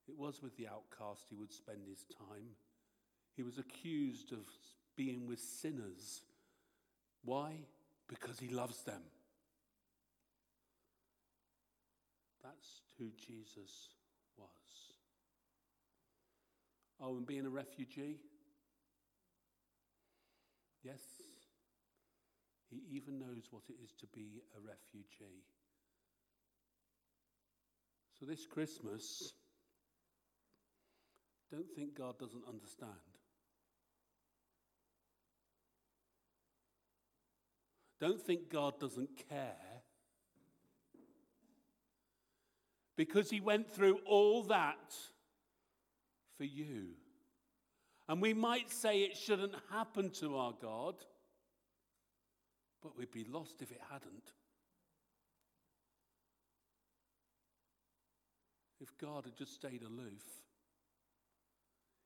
It 0.08 0.18
was 0.18 0.42
with 0.42 0.56
the 0.56 0.68
outcast 0.68 1.26
he 1.30 1.36
would 1.36 1.52
spend 1.52 1.86
his 1.88 2.04
time. 2.18 2.56
He 3.36 3.42
was 3.42 3.58
accused 3.58 4.32
of 4.32 4.44
being 4.96 5.26
with 5.26 5.40
sinners 5.40 6.22
why? 7.24 7.52
Because 8.08 8.38
he 8.38 8.48
loves 8.48 8.82
them. 8.84 9.02
That's 12.42 12.82
who 12.98 13.06
Jesus 13.16 13.88
was. 14.36 14.48
Oh, 17.00 17.16
and 17.16 17.26
being 17.26 17.46
a 17.46 17.50
refugee? 17.50 18.18
Yes, 20.82 21.00
he 22.70 22.82
even 22.96 23.18
knows 23.18 23.48
what 23.50 23.62
it 23.68 23.76
is 23.82 23.92
to 24.00 24.06
be 24.14 24.42
a 24.54 24.60
refugee. 24.60 25.44
So, 28.18 28.26
this 28.26 28.46
Christmas, 28.46 29.32
don't 31.50 31.70
think 31.74 31.96
God 31.96 32.18
doesn't 32.18 32.44
understand. 32.46 33.13
Don't 38.00 38.20
think 38.20 38.50
God 38.50 38.78
doesn't 38.78 39.10
care. 39.28 39.56
Because 42.96 43.30
he 43.30 43.40
went 43.40 43.72
through 43.72 43.98
all 44.06 44.42
that 44.44 44.94
for 46.36 46.44
you. 46.44 46.88
And 48.08 48.20
we 48.20 48.34
might 48.34 48.70
say 48.70 49.00
it 49.00 49.16
shouldn't 49.16 49.54
happen 49.70 50.10
to 50.20 50.36
our 50.36 50.52
God, 50.60 50.94
but 52.82 52.96
we'd 52.96 53.10
be 53.10 53.24
lost 53.24 53.62
if 53.62 53.70
it 53.70 53.80
hadn't. 53.90 54.32
If 58.80 58.96
God 58.98 59.24
had 59.24 59.36
just 59.36 59.54
stayed 59.54 59.82
aloof, 59.82 60.22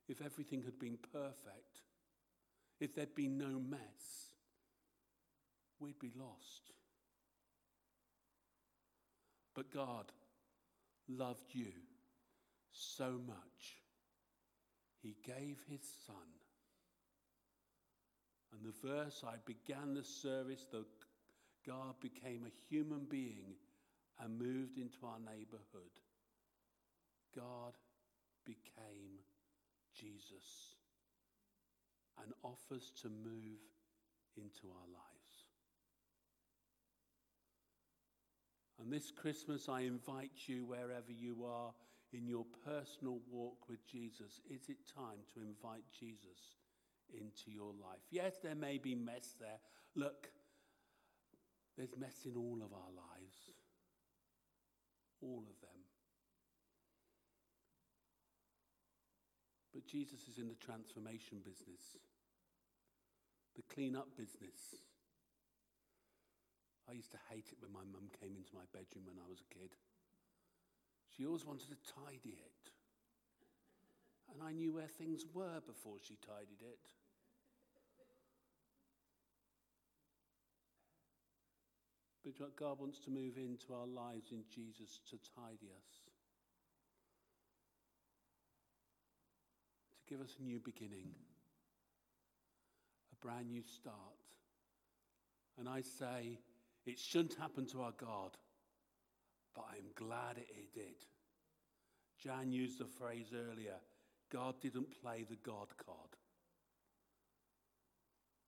if 0.07 0.21
everything 0.21 0.63
had 0.63 0.79
been 0.79 0.97
perfect, 1.11 1.81
if 2.79 2.95
there'd 2.95 3.13
been 3.13 3.37
no 3.37 3.59
mess, 3.59 4.28
we'd 5.79 5.99
be 5.99 6.11
lost. 6.15 6.71
But 9.55 9.73
God 9.73 10.11
loved 11.07 11.53
you 11.53 11.71
so 12.71 13.19
much, 13.25 13.81
He 15.01 15.15
gave 15.25 15.57
His 15.69 15.81
Son. 16.05 16.15
And 18.53 18.65
the 18.65 18.87
verse 18.87 19.23
I 19.25 19.35
began 19.45 19.93
the 19.93 20.03
service, 20.03 20.65
that 20.71 20.85
God 21.65 21.95
became 22.01 22.45
a 22.45 22.73
human 22.73 23.05
being 23.09 23.55
and 24.19 24.39
moved 24.39 24.77
into 24.77 24.97
our 25.05 25.19
neighborhood. 25.19 25.93
God 27.35 27.73
became 28.45 29.19
Jesus 29.93 30.75
and 32.23 32.33
offers 32.43 32.91
to 33.01 33.09
move 33.09 33.59
into 34.35 34.67
our 34.67 34.87
lives. 34.87 35.18
And 38.79 38.91
this 38.91 39.11
Christmas, 39.11 39.67
I 39.67 39.81
invite 39.81 40.47
you, 40.47 40.65
wherever 40.65 41.11
you 41.11 41.43
are 41.45 41.73
in 42.13 42.27
your 42.27 42.45
personal 42.65 43.19
walk 43.29 43.69
with 43.69 43.85
Jesus, 43.85 44.39
is 44.49 44.69
it 44.69 44.77
time 44.95 45.19
to 45.33 45.41
invite 45.41 45.83
Jesus 45.99 46.55
into 47.13 47.51
your 47.51 47.73
life? 47.73 48.01
Yes, 48.09 48.35
there 48.41 48.55
may 48.55 48.77
be 48.77 48.95
mess 48.95 49.35
there. 49.39 49.59
Look, 49.95 50.29
there's 51.77 51.97
mess 51.97 52.25
in 52.25 52.35
all 52.35 52.59
of 52.63 52.71
our 52.73 52.91
lives, 52.95 53.35
all 55.21 55.43
of 55.49 55.59
them. 55.61 55.79
But 59.73 59.85
Jesus 59.85 60.27
is 60.27 60.37
in 60.39 60.47
the 60.47 60.55
transformation 60.55 61.39
business, 61.43 61.97
the 63.55 63.73
clean 63.73 63.95
up 63.95 64.07
business. 64.17 64.83
I 66.89 66.93
used 66.97 67.11
to 67.11 67.21
hate 67.29 67.45
it 67.51 67.61
when 67.61 67.71
my 67.71 67.85
mum 67.85 68.09
came 68.19 68.33
into 68.33 68.57
my 68.57 68.65
bedroom 68.73 69.05
when 69.05 69.21
I 69.21 69.29
was 69.29 69.45
a 69.45 69.53
kid. 69.53 69.69
She 71.13 71.25
always 71.25 71.45
wanted 71.45 71.69
to 71.69 71.77
tidy 71.93 72.33
it. 72.33 72.63
And 74.33 74.41
I 74.41 74.51
knew 74.51 74.73
where 74.73 74.87
things 74.87 75.25
were 75.33 75.61
before 75.65 75.97
she 76.01 76.17
tidied 76.25 76.61
it. 76.61 76.85
But 82.23 82.55
God 82.55 82.79
wants 82.79 82.99
to 82.99 83.11
move 83.11 83.37
into 83.37 83.73
our 83.73 83.87
lives 83.87 84.31
in 84.31 84.43
Jesus 84.53 84.99
to 85.09 85.17
tidy 85.35 85.71
us, 85.73 85.91
to 89.97 90.13
give 90.13 90.21
us 90.21 90.35
a 90.39 90.43
new 90.43 90.59
beginning, 90.59 91.09
a 93.11 93.25
brand 93.25 93.49
new 93.49 93.63
start. 93.63 93.95
And 95.57 95.67
I 95.67 95.81
say, 95.81 96.39
it 96.85 96.99
shouldn't 96.99 97.35
happen 97.35 97.65
to 97.67 97.81
our 97.81 97.93
God, 97.99 98.37
but 99.55 99.65
I'm 99.71 99.91
glad 99.95 100.37
it, 100.37 100.73
did. 100.73 101.05
Jan 102.23 102.51
used 102.51 102.79
the 102.79 102.85
phrase 102.85 103.33
earlier 103.33 103.75
God 104.31 104.55
didn't 104.61 105.01
play 105.01 105.25
the 105.27 105.37
God 105.43 105.67
card, 105.83 106.15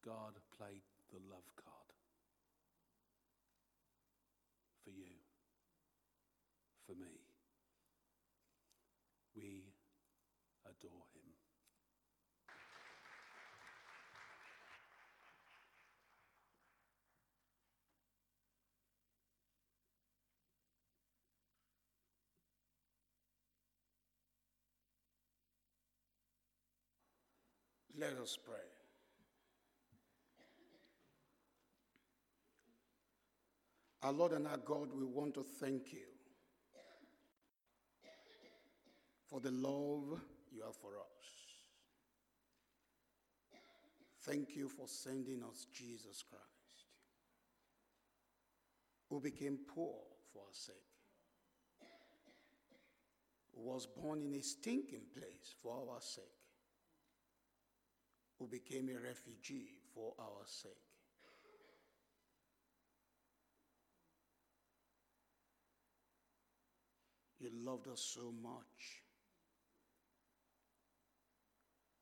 God 0.06 0.34
played 0.58 0.84
the 1.12 1.20
love 1.30 1.50
card 1.56 1.92
for 4.84 4.92
you, 4.92 5.16
for 6.86 6.94
me. 6.94 7.20
We 9.36 9.64
adore 10.66 11.06
him. 11.16 11.51
Let 28.02 28.18
us 28.18 28.36
pray. 28.44 28.56
Our 34.02 34.12
Lord 34.12 34.32
and 34.32 34.48
our 34.48 34.58
God, 34.58 34.90
we 34.98 35.06
want 35.06 35.36
to 35.36 35.44
thank 35.44 35.94
you 35.94 36.08
for 39.30 39.40
the 39.40 39.52
love 39.52 40.20
you 40.52 40.64
have 40.64 40.76
for 40.78 40.98
us. 40.98 41.28
Thank 44.24 44.56
you 44.56 44.68
for 44.68 44.88
sending 44.88 45.44
us 45.44 45.68
Jesus 45.72 46.24
Christ, 46.28 46.88
who 49.12 49.20
became 49.20 49.60
poor 49.76 49.94
for 50.34 50.40
our 50.40 50.54
sake, 50.54 50.76
who 53.54 53.62
was 53.62 53.86
born 53.86 54.24
in 54.24 54.34
a 54.34 54.42
stinking 54.42 55.04
place 55.16 55.54
for 55.62 55.76
our 55.94 56.02
sake 56.02 56.41
who 58.42 58.48
became 58.48 58.90
a 58.90 59.00
refugee 59.00 59.78
for 59.94 60.14
our 60.18 60.44
sake. 60.48 60.72
You 67.40 67.50
loved 67.54 67.88
us 67.88 68.02
so 68.16 68.34
much 68.42 69.04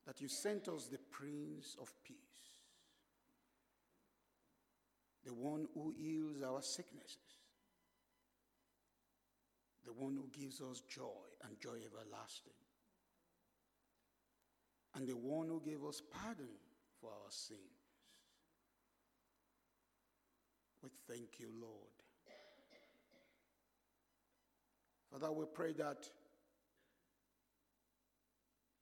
that 0.06 0.22
you 0.22 0.28
sent 0.28 0.68
us 0.68 0.86
the 0.86 0.98
Prince 1.10 1.76
of 1.78 1.92
Peace, 2.02 2.16
the 5.26 5.34
one 5.34 5.66
who 5.74 5.92
heals 5.94 6.42
our 6.42 6.62
sicknesses, 6.62 7.18
the 9.84 9.92
one 9.92 10.16
who 10.16 10.28
gives 10.32 10.62
us 10.62 10.80
joy 10.88 11.26
and 11.44 11.60
joy 11.60 11.76
everlasting 11.84 12.54
and 14.94 15.06
the 15.06 15.16
one 15.16 15.48
who 15.48 15.60
gave 15.64 15.84
us 15.84 16.02
pardon 16.10 16.48
for 17.00 17.10
our 17.10 17.30
sins. 17.30 17.60
We 20.82 20.88
thank 21.08 21.38
you, 21.38 21.48
Lord. 21.60 21.74
Father, 25.10 25.32
we 25.32 25.44
pray 25.52 25.72
that 25.72 26.08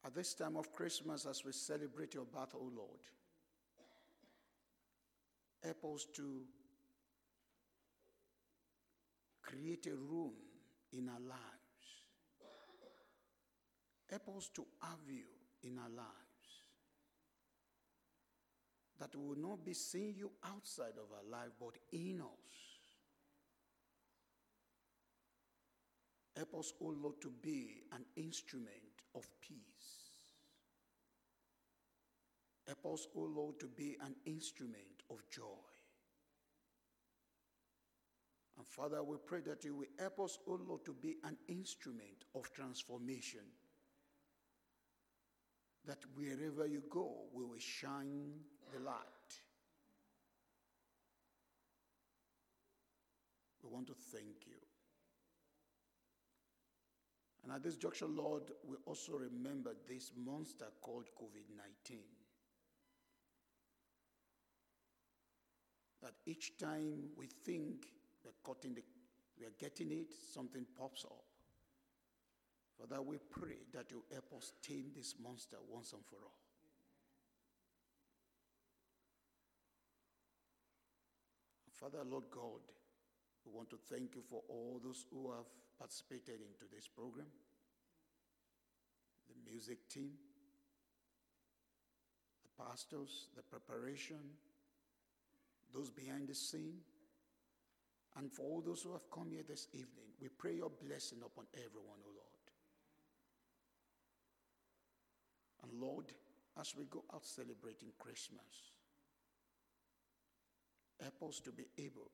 at 0.04 0.14
this 0.14 0.34
time 0.34 0.56
of 0.56 0.72
Christmas, 0.72 1.26
as 1.26 1.44
we 1.44 1.52
celebrate 1.52 2.14
your 2.14 2.24
birth, 2.24 2.54
O 2.54 2.70
Lord, 2.74 3.00
help 5.62 5.84
us 5.94 6.06
to 6.14 6.42
create 9.42 9.86
a 9.86 9.94
room 9.94 10.32
in 10.92 11.08
our 11.08 11.20
lives. 11.20 11.38
Help 14.10 14.36
us 14.36 14.50
to 14.54 14.64
have 14.82 15.00
you 15.08 15.37
in 15.62 15.78
our 15.78 15.90
lives. 15.90 16.08
That 18.98 19.14
we 19.14 19.28
will 19.28 19.50
not 19.50 19.64
be 19.64 19.74
seeing 19.74 20.14
you 20.16 20.30
outside 20.44 20.96
of 20.96 21.12
our 21.12 21.30
life, 21.30 21.50
but 21.60 21.78
in 21.92 22.20
us. 22.20 22.48
Help 26.36 26.54
us, 26.60 26.72
O 26.80 26.94
Lord, 27.02 27.20
to 27.22 27.32
be 27.42 27.82
an 27.92 28.04
instrument 28.16 29.02
of 29.14 29.26
peace. 29.40 30.08
Help 32.66 32.94
us, 32.94 33.06
O 33.16 33.20
Lord, 33.20 33.58
to 33.60 33.66
be 33.66 33.96
an 34.04 34.14
instrument 34.26 35.02
of 35.10 35.18
joy. 35.30 35.42
And 38.58 38.66
Father, 38.66 39.02
we 39.02 39.16
pray 39.24 39.40
that 39.46 39.64
you 39.64 39.74
will 39.76 39.86
help 39.98 40.20
us, 40.20 40.38
O 40.46 40.58
Lord, 40.66 40.84
to 40.84 40.92
be 40.92 41.16
an 41.24 41.36
instrument 41.48 42.24
of 42.34 42.52
transformation 42.52 43.40
that 45.86 45.98
wherever 46.14 46.66
you 46.66 46.82
go, 46.90 47.10
we 47.32 47.44
will 47.44 47.58
shine 47.58 48.32
the 48.72 48.80
light. 48.80 48.94
We 53.62 53.70
want 53.70 53.86
to 53.88 53.94
thank 53.94 54.46
you. 54.46 54.56
And 57.44 57.52
at 57.52 57.62
this 57.62 57.76
junction, 57.76 58.14
Lord, 58.14 58.42
we 58.66 58.76
also 58.84 59.12
remember 59.12 59.70
this 59.88 60.12
monster 60.16 60.66
called 60.82 61.06
COVID 61.18 61.56
19. 61.56 61.98
That 66.02 66.12
each 66.26 66.58
time 66.58 67.10
we 67.16 67.26
think 67.26 67.86
we're, 68.24 68.32
cutting 68.44 68.74
the, 68.74 68.82
we're 69.40 69.54
getting 69.58 69.90
it, 69.92 70.12
something 70.32 70.66
pops 70.78 71.04
up. 71.04 71.27
Father, 72.78 73.02
we 73.02 73.18
pray 73.30 73.58
that 73.74 73.90
you 73.90 74.04
help 74.12 74.32
us 74.36 74.52
tame 74.62 74.92
this 74.94 75.14
monster 75.20 75.56
once 75.68 75.92
and 75.92 76.04
for 76.04 76.16
all. 76.22 76.34
Father, 81.72 81.98
Lord 82.08 82.24
God, 82.30 82.60
we 83.46 83.52
want 83.52 83.70
to 83.70 83.78
thank 83.88 84.14
you 84.14 84.22
for 84.28 84.42
all 84.48 84.80
those 84.82 85.06
who 85.12 85.30
have 85.32 85.46
participated 85.78 86.40
in 86.40 86.50
today's 86.58 86.88
program, 86.88 87.26
the 89.28 89.50
music 89.50 89.88
team, 89.88 90.10
the 92.42 92.64
pastors, 92.64 93.28
the 93.36 93.42
preparation, 93.42 94.18
those 95.72 95.90
behind 95.90 96.28
the 96.28 96.34
scene, 96.34 96.78
and 98.16 98.32
for 98.32 98.42
all 98.42 98.60
those 98.60 98.82
who 98.82 98.92
have 98.92 99.08
come 99.12 99.30
here 99.30 99.44
this 99.46 99.68
evening. 99.72 100.10
We 100.20 100.28
pray 100.28 100.56
your 100.56 100.70
blessing 100.70 101.18
upon 101.24 101.46
everyone, 101.54 102.02
O 102.04 102.10
Lord. 102.10 102.27
And 105.68 105.80
Lord, 105.80 106.12
as 106.60 106.74
we 106.76 106.84
go 106.84 107.04
out 107.14 107.26
celebrating 107.26 107.90
Christmas, 107.98 108.72
help 111.00 111.28
us 111.28 111.40
to 111.40 111.52
be 111.52 111.66
able 111.78 112.10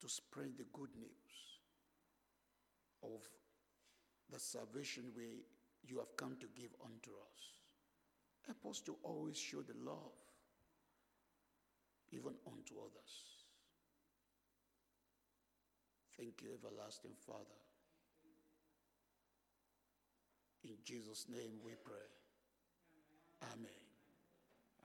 to 0.00 0.08
spread 0.08 0.56
the 0.56 0.64
good 0.72 0.90
news 0.98 1.34
of 3.02 3.20
the 4.30 4.38
salvation 4.38 5.04
we, 5.16 5.44
you 5.86 5.98
have 5.98 6.16
come 6.16 6.36
to 6.40 6.46
give 6.60 6.70
unto 6.84 7.10
us. 7.10 7.40
Help 8.46 8.70
us 8.70 8.80
to 8.80 8.96
always 9.02 9.36
show 9.36 9.62
the 9.62 9.74
love 9.84 10.16
even 12.10 12.32
unto 12.46 12.74
others. 12.78 13.12
Thank 16.16 16.42
you, 16.42 16.48
everlasting 16.54 17.12
Father. 17.26 17.44
In 20.64 20.74
Jesus' 20.84 21.26
name 21.30 21.52
we 21.64 21.72
pray. 21.84 22.17
Amen. 23.42 23.82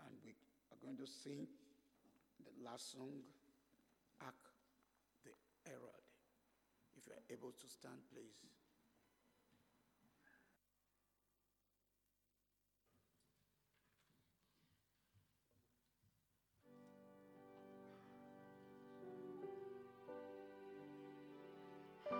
And 0.06 0.16
we 0.24 0.36
are 0.72 0.80
going 0.82 0.98
to 0.98 1.08
sing 1.08 1.48
the 2.44 2.54
last 2.64 2.92
song, 2.92 3.24
Hark 4.20 4.36
the 5.24 5.32
Herald. 5.66 6.06
If 6.98 7.08
you 7.08 7.14
are 7.14 7.26
able 7.34 7.52
to 7.52 7.68
stand, 7.68 8.00
please. 8.12 8.44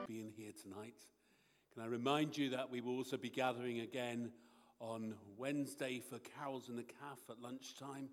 being 0.08 0.32
here 0.36 0.52
tonight. 0.62 0.96
Can 1.74 1.82
I 1.82 1.88
remind 1.88 2.38
you 2.38 2.50
that 2.52 2.70
we 2.70 2.82
will 2.82 2.98
also 2.98 3.18
be 3.18 3.30
gathering 3.30 3.80
again 3.80 4.32
on 4.80 5.16
Wednesday 5.38 6.00
for 6.00 6.20
carols 6.20 6.70
in 6.70 6.76
the 6.76 6.84
calf 6.84 7.20
at 7.30 7.42
lunchtime, 7.42 8.10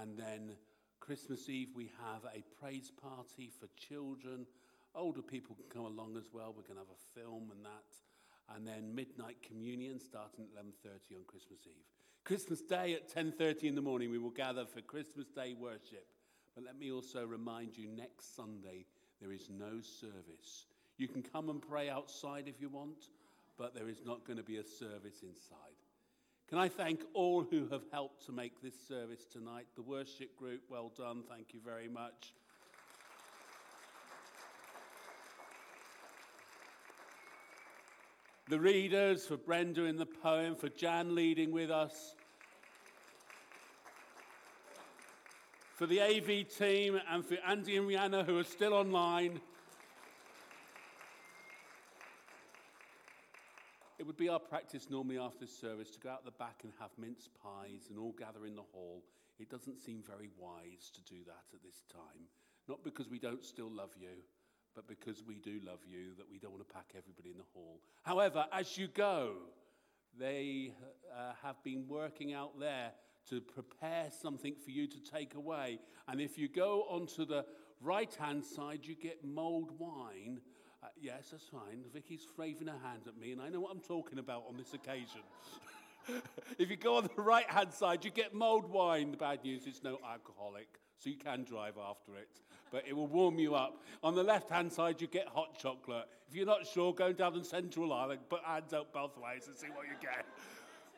and 0.00 0.16
then 0.16 0.56
Christmas 1.00 1.48
Eve 1.48 1.68
we 1.74 1.90
have 2.00 2.24
a 2.34 2.42
praise 2.60 2.90
party 2.90 3.50
for 3.58 3.66
children. 3.76 4.46
Older 4.94 5.22
people 5.22 5.56
can 5.56 5.64
come 5.68 5.86
along 5.86 6.16
as 6.16 6.28
well. 6.32 6.54
We're 6.56 6.62
going 6.62 6.78
to 6.78 6.86
have 6.86 6.96
a 6.96 7.20
film 7.20 7.50
and 7.50 7.64
that, 7.64 8.54
and 8.54 8.66
then 8.66 8.94
midnight 8.94 9.36
communion 9.42 9.98
starting 9.98 10.44
at 10.44 10.64
11:30 10.64 11.16
on 11.16 11.24
Christmas 11.26 11.60
Eve. 11.66 11.86
Christmas 12.24 12.60
Day 12.62 12.94
at 12.94 13.08
10:30 13.08 13.64
in 13.64 13.74
the 13.74 13.82
morning 13.82 14.10
we 14.10 14.18
will 14.18 14.30
gather 14.30 14.64
for 14.64 14.80
Christmas 14.80 15.28
Day 15.28 15.54
worship. 15.54 16.06
But 16.54 16.64
let 16.64 16.78
me 16.78 16.92
also 16.92 17.26
remind 17.26 17.76
you 17.76 17.88
next 17.88 18.36
Sunday 18.36 18.86
there 19.20 19.32
is 19.32 19.48
no 19.50 19.80
service. 19.80 20.66
You 20.98 21.08
can 21.08 21.22
come 21.22 21.48
and 21.48 21.60
pray 21.60 21.88
outside 21.88 22.46
if 22.46 22.60
you 22.60 22.68
want, 22.68 23.08
but 23.56 23.74
there 23.74 23.88
is 23.88 24.04
not 24.04 24.24
going 24.24 24.36
to 24.36 24.44
be 24.44 24.58
a 24.58 24.64
service 24.64 25.22
inside. 25.22 25.81
Can 26.52 26.58
I 26.58 26.68
thank 26.68 27.00
all 27.14 27.46
who 27.50 27.66
have 27.68 27.80
helped 27.90 28.26
to 28.26 28.32
make 28.32 28.60
this 28.60 28.74
service 28.86 29.24
tonight? 29.24 29.64
The 29.74 29.80
worship 29.80 30.36
group, 30.36 30.60
well 30.68 30.92
done. 30.94 31.22
Thank 31.26 31.54
you 31.54 31.60
very 31.64 31.88
much. 31.88 32.34
The 38.50 38.60
readers, 38.60 39.24
for 39.24 39.38
Brenda 39.38 39.84
in 39.84 39.96
the 39.96 40.04
poem, 40.04 40.54
for 40.54 40.68
Jan 40.68 41.14
leading 41.14 41.52
with 41.52 41.70
us, 41.70 42.16
for 45.76 45.86
the 45.86 46.02
AV 46.02 46.46
team, 46.54 47.00
and 47.10 47.24
for 47.24 47.38
Andy 47.48 47.78
and 47.78 47.88
Rihanna 47.88 48.26
who 48.26 48.36
are 48.36 48.44
still 48.44 48.74
online. 48.74 49.40
It 54.02 54.06
would 54.06 54.16
be 54.16 54.28
our 54.28 54.40
practice 54.40 54.88
normally 54.90 55.16
after 55.16 55.46
service 55.46 55.92
to 55.92 56.00
go 56.00 56.08
out 56.08 56.24
the 56.24 56.32
back 56.32 56.62
and 56.64 56.72
have 56.80 56.90
mince 56.98 57.28
pies 57.40 57.86
and 57.88 57.96
all 57.96 58.10
gather 58.18 58.46
in 58.46 58.56
the 58.56 58.64
hall. 58.72 59.04
It 59.38 59.48
doesn't 59.48 59.78
seem 59.78 60.02
very 60.04 60.28
wise 60.36 60.90
to 60.94 61.00
do 61.02 61.22
that 61.26 61.44
at 61.54 61.62
this 61.62 61.84
time. 61.88 62.26
Not 62.66 62.82
because 62.82 63.08
we 63.08 63.20
don't 63.20 63.44
still 63.44 63.70
love 63.70 63.92
you, 63.96 64.24
but 64.74 64.88
because 64.88 65.22
we 65.24 65.36
do 65.36 65.60
love 65.64 65.78
you, 65.86 66.16
that 66.18 66.28
we 66.28 66.40
don't 66.40 66.50
want 66.50 66.66
to 66.66 66.74
pack 66.74 66.94
everybody 66.98 67.30
in 67.30 67.36
the 67.36 67.44
hall. 67.54 67.78
However, 68.02 68.44
as 68.52 68.76
you 68.76 68.88
go, 68.88 69.34
they 70.18 70.74
uh, 71.16 71.34
have 71.40 71.62
been 71.62 71.84
working 71.86 72.32
out 72.34 72.58
there 72.58 72.90
to 73.30 73.40
prepare 73.40 74.08
something 74.20 74.56
for 74.64 74.72
you 74.72 74.88
to 74.88 74.98
take 74.98 75.36
away. 75.36 75.78
And 76.08 76.20
if 76.20 76.36
you 76.36 76.48
go 76.48 76.86
onto 76.90 77.24
the 77.24 77.44
right 77.80 78.12
hand 78.16 78.44
side, 78.44 78.80
you 78.82 78.96
get 78.96 79.24
mulled 79.24 79.78
wine 79.78 80.40
yes, 81.02 81.28
that's 81.32 81.48
fine. 81.48 81.82
Vicky's 81.92 82.26
waving 82.38 82.68
her 82.68 82.78
hand 82.82 83.02
at 83.06 83.18
me, 83.18 83.32
and 83.32 83.42
I 83.42 83.48
know 83.48 83.60
what 83.60 83.72
I'm 83.72 83.80
talking 83.80 84.18
about 84.18 84.44
on 84.48 84.56
this 84.56 84.72
occasion. 84.72 85.22
if 86.58 86.70
you 86.70 86.76
go 86.76 86.96
on 86.96 87.08
the 87.14 87.22
right 87.22 87.48
hand 87.50 87.72
side, 87.72 88.04
you 88.04 88.10
get 88.10 88.32
mulled 88.32 88.70
wine. 88.70 89.10
The 89.10 89.16
bad 89.16 89.42
news 89.44 89.66
is 89.66 89.82
no 89.82 89.98
alcoholic, 90.08 90.68
so 90.98 91.10
you 91.10 91.16
can 91.16 91.42
drive 91.42 91.74
after 91.76 92.14
it, 92.16 92.28
but 92.70 92.84
it 92.86 92.94
will 92.94 93.08
warm 93.08 93.38
you 93.38 93.54
up. 93.54 93.82
On 94.02 94.14
the 94.14 94.22
left 94.22 94.48
hand 94.48 94.72
side, 94.72 95.00
you 95.00 95.08
get 95.08 95.26
hot 95.26 95.58
chocolate. 95.58 96.06
If 96.28 96.36
you're 96.36 96.46
not 96.46 96.66
sure, 96.66 96.94
go 96.94 97.12
down 97.12 97.36
the 97.36 97.44
central 97.44 97.92
aisle 97.92 98.12
and 98.12 98.28
put 98.28 98.42
hands 98.44 98.72
out 98.72 98.92
both 98.92 99.18
ways 99.18 99.48
and 99.48 99.56
see 99.56 99.68
what 99.68 99.86
you 99.86 99.94
get. 100.00 100.24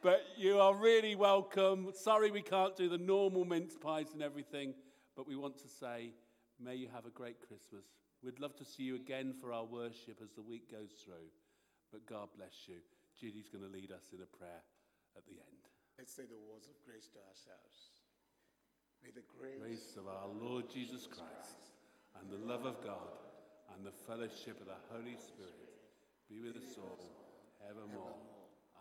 But 0.02 0.22
you 0.36 0.58
are 0.60 0.74
really 0.74 1.14
welcome. 1.14 1.90
Sorry 1.94 2.30
we 2.30 2.42
can't 2.42 2.76
do 2.76 2.90
the 2.90 2.98
normal 2.98 3.46
mince 3.46 3.74
pies 3.74 4.08
and 4.12 4.22
everything, 4.22 4.74
but 5.16 5.26
we 5.26 5.34
want 5.34 5.56
to 5.58 5.68
say, 5.68 6.12
may 6.62 6.74
you 6.74 6.88
have 6.94 7.06
a 7.06 7.10
great 7.10 7.40
Christmas. 7.40 7.86
We'd 8.24 8.40
love 8.40 8.56
to 8.56 8.64
see 8.64 8.84
you 8.84 8.96
again 8.96 9.34
for 9.36 9.52
our 9.52 9.68
worship 9.68 10.16
as 10.24 10.32
the 10.32 10.40
week 10.40 10.72
goes 10.72 10.96
through. 11.04 11.28
But 11.92 12.08
God 12.08 12.32
bless 12.32 12.64
you. 12.64 12.80
Judy's 13.20 13.52
going 13.52 13.62
to 13.62 13.70
lead 13.70 13.92
us 13.92 14.16
in 14.16 14.24
a 14.24 14.30
prayer 14.40 14.64
at 15.12 15.28
the 15.28 15.36
end. 15.36 15.60
Let's 15.98 16.16
say 16.16 16.24
the 16.24 16.40
words 16.48 16.66
of 16.66 16.74
grace 16.88 17.04
to 17.12 17.20
ourselves. 17.20 18.00
May 19.04 19.12
the 19.12 19.28
grace, 19.28 19.60
grace 19.60 19.96
of 20.00 20.08
our 20.08 20.32
Lord 20.32 20.72
Jesus 20.72 21.06
Christ 21.06 21.76
and 22.16 22.32
the 22.32 22.40
love 22.48 22.64
of 22.64 22.80
God 22.82 23.12
and 23.76 23.84
the 23.84 23.92
fellowship 24.08 24.56
of 24.56 24.72
the 24.72 24.80
Holy 24.88 25.20
Spirit 25.20 25.76
be 26.28 26.40
with 26.40 26.56
us 26.56 26.80
all 26.80 26.98
evermore. 27.68 28.16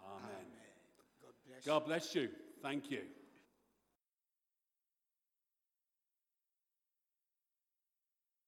Amen. 0.07 0.47
God 1.19 1.35
bless 1.45 1.65
God 1.65 1.85
bless 1.85 2.15
you. 2.15 2.29
Thank 2.61 2.89
you. 2.89 3.03